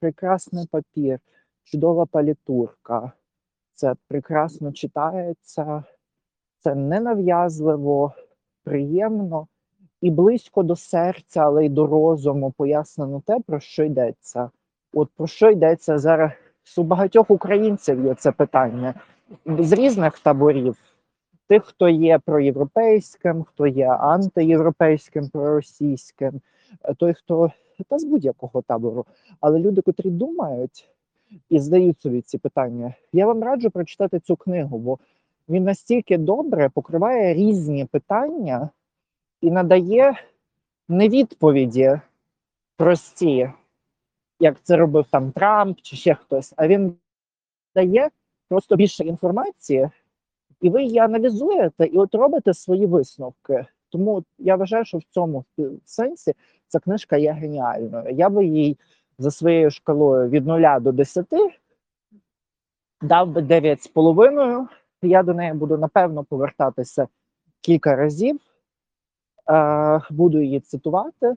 Прекрасний 0.00 0.66
папір, 0.70 1.18
чудова 1.62 2.06
палітурка. 2.06 3.12
Це 3.74 3.94
прекрасно 4.08 4.72
читається, 4.72 5.84
це 6.58 6.74
ненав'язливо, 6.74 8.12
приємно 8.64 9.46
і 10.00 10.10
близько 10.10 10.62
до 10.62 10.76
серця, 10.76 11.40
але 11.40 11.66
й 11.66 11.68
до 11.68 11.86
розуму 11.86 12.50
пояснено 12.50 13.22
те, 13.26 13.40
про 13.40 13.60
що 13.60 13.84
йдеться. 13.84 14.50
От 14.92 15.10
про 15.16 15.26
що 15.26 15.50
йдеться 15.50 15.98
зараз 15.98 16.32
у 16.76 16.82
багатьох 16.82 17.30
українців 17.30 18.04
є 18.04 18.14
це 18.14 18.32
питання 18.32 18.94
з 19.46 19.72
різних 19.72 20.18
таборів. 20.18 20.76
Тих, 21.48 21.64
хто 21.64 21.88
є 21.88 22.18
проєвропейським, 22.18 23.42
хто 23.42 23.66
є 23.66 23.88
антиєвропейським, 23.88 25.28
проросійським, 25.28 26.40
той, 26.96 27.14
хто 27.14 27.52
та 27.88 27.98
з 27.98 28.04
будь-якого 28.04 28.62
табору. 28.62 29.06
Але 29.40 29.58
люди, 29.58 29.82
котрі 29.82 30.10
думають 30.10 30.88
і 31.50 31.58
задають 31.58 32.00
собі 32.00 32.20
ці 32.20 32.38
питання, 32.38 32.94
я 33.12 33.26
вам 33.26 33.42
раджу 33.42 33.70
прочитати 33.70 34.20
цю 34.20 34.36
книгу, 34.36 34.78
бо 34.78 34.98
він 35.48 35.64
настільки 35.64 36.18
добре 36.18 36.68
покриває 36.68 37.34
різні 37.34 37.84
питання 37.84 38.68
і 39.40 39.50
надає 39.50 40.14
не 40.88 41.08
відповіді 41.08 42.00
прості, 42.76 43.50
як 44.42 44.62
це 44.62 44.76
робив 44.76 45.06
там 45.10 45.32
Трамп 45.32 45.78
чи 45.82 45.96
ще 45.96 46.14
хтось, 46.14 46.54
а 46.56 46.68
він 46.68 46.96
дає 47.74 48.10
просто 48.48 48.76
більше 48.76 49.04
інформації, 49.04 49.90
і 50.60 50.70
ви 50.70 50.82
її 50.82 50.98
аналізуєте 50.98 51.86
і 51.86 51.98
от 51.98 52.14
робите 52.14 52.54
свої 52.54 52.86
висновки. 52.86 53.66
Тому 53.88 54.24
я 54.38 54.56
вважаю, 54.56 54.84
що 54.84 54.98
в 54.98 55.02
цьому 55.02 55.44
сенсі 55.84 56.34
ця 56.68 56.78
книжка 56.78 57.16
є 57.16 57.32
геніальною. 57.32 58.14
Я 58.14 58.28
би 58.28 58.46
їй 58.46 58.78
за 59.18 59.30
своєю 59.30 59.70
шкалою 59.70 60.28
від 60.28 60.46
0 60.46 60.80
до 60.80 60.92
10 60.92 61.26
дав 63.02 63.28
би 63.28 63.40
9,5. 63.40 64.66
Я 65.02 65.22
до 65.22 65.34
неї 65.34 65.52
буду 65.52 65.78
напевно 65.78 66.24
повертатися 66.24 67.08
кілька 67.60 67.96
разів, 67.96 68.40
е, 69.50 70.00
буду 70.10 70.40
її 70.40 70.60
цитувати. 70.60 71.34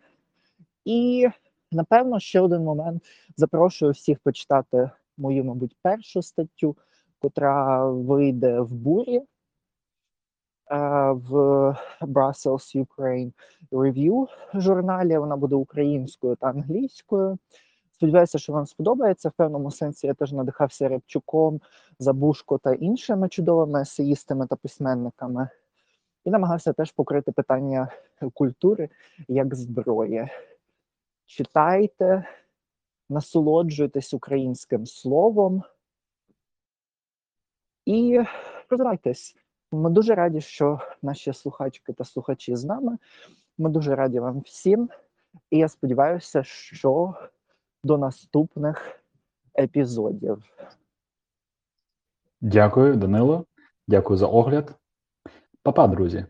І 0.86 1.28
напевно 1.72 2.20
ще 2.20 2.41
один 2.41 2.61
момент 2.61 3.03
запрошую 3.38 3.91
всіх 3.91 4.20
почитати 4.20 4.89
мою, 5.18 5.43
мабуть, 5.43 5.76
першу 5.82 6.22
статтю, 6.22 6.78
котра 7.20 7.86
вийде 7.89 8.59
в 8.59 8.74
бурі 8.74 9.18
е, 9.18 9.26
в 11.11 11.34
Brussels 12.01 12.86
Ukraine 12.86 13.32
Review 13.72 14.28
журналі. 14.53 15.18
Вона 15.18 15.36
буде 15.36 15.55
українською 15.55 16.36
та 16.36 16.47
англійською. 16.47 17.38
Сподіваюся, 17.91 18.39
що 18.39 18.53
вам 18.53 18.66
сподобається. 18.66 19.30
В 19.30 19.32
певному 19.32 19.72
сенсі 19.72 20.07
я 20.07 20.13
теж 20.13 20.32
надихався 20.32 20.88
Рябчуком, 20.88 21.61
Забушко 21.99 22.57
та 22.57 22.74
іншими 22.74 23.30
чудовими 23.30 23.82
есеїстами 23.82 24.47
та 24.47 24.55
письменниками. 24.55 25.49
І 26.26 26.30
намагався 26.30 26.74
теж 26.74 26.91
покрити 26.91 27.32
питання 27.32 27.88
культури 28.34 28.89
як 29.28 29.55
зброї. 29.55 30.30
Читайте, 31.26 32.28
насолоджуйтесь 33.10 34.14
українським 34.14 34.86
словом 34.86 35.64
і 37.86 38.22
розвивайтесь. 38.70 39.36
Ми 39.72 39.90
дуже 39.90 40.16
раді, 40.16 40.42
що 40.42 40.80
наші 41.02 41.34
слухачки 41.34 41.94
та 41.94 42.04
слухачі 42.04 42.56
з 42.56 42.66
нами. 42.66 42.98
Ми 43.58 43.70
дуже 43.70 43.96
раді 43.96 44.20
вам 44.20 44.40
всім. 44.40 44.90
І 45.50 45.58
я 45.58 45.68
сподіваюся, 45.68 46.44
що 46.44 47.14
до 47.84 47.98
наступних 47.98 49.00
епізодів. 49.60 50.44
Дякую, 52.42 52.96
Данило. 52.96 53.46
Дякую 53.88 54.18
за 54.18 54.28
огляд. 54.28 54.76
Па-па, 55.64 55.88
друзі. 55.88 56.26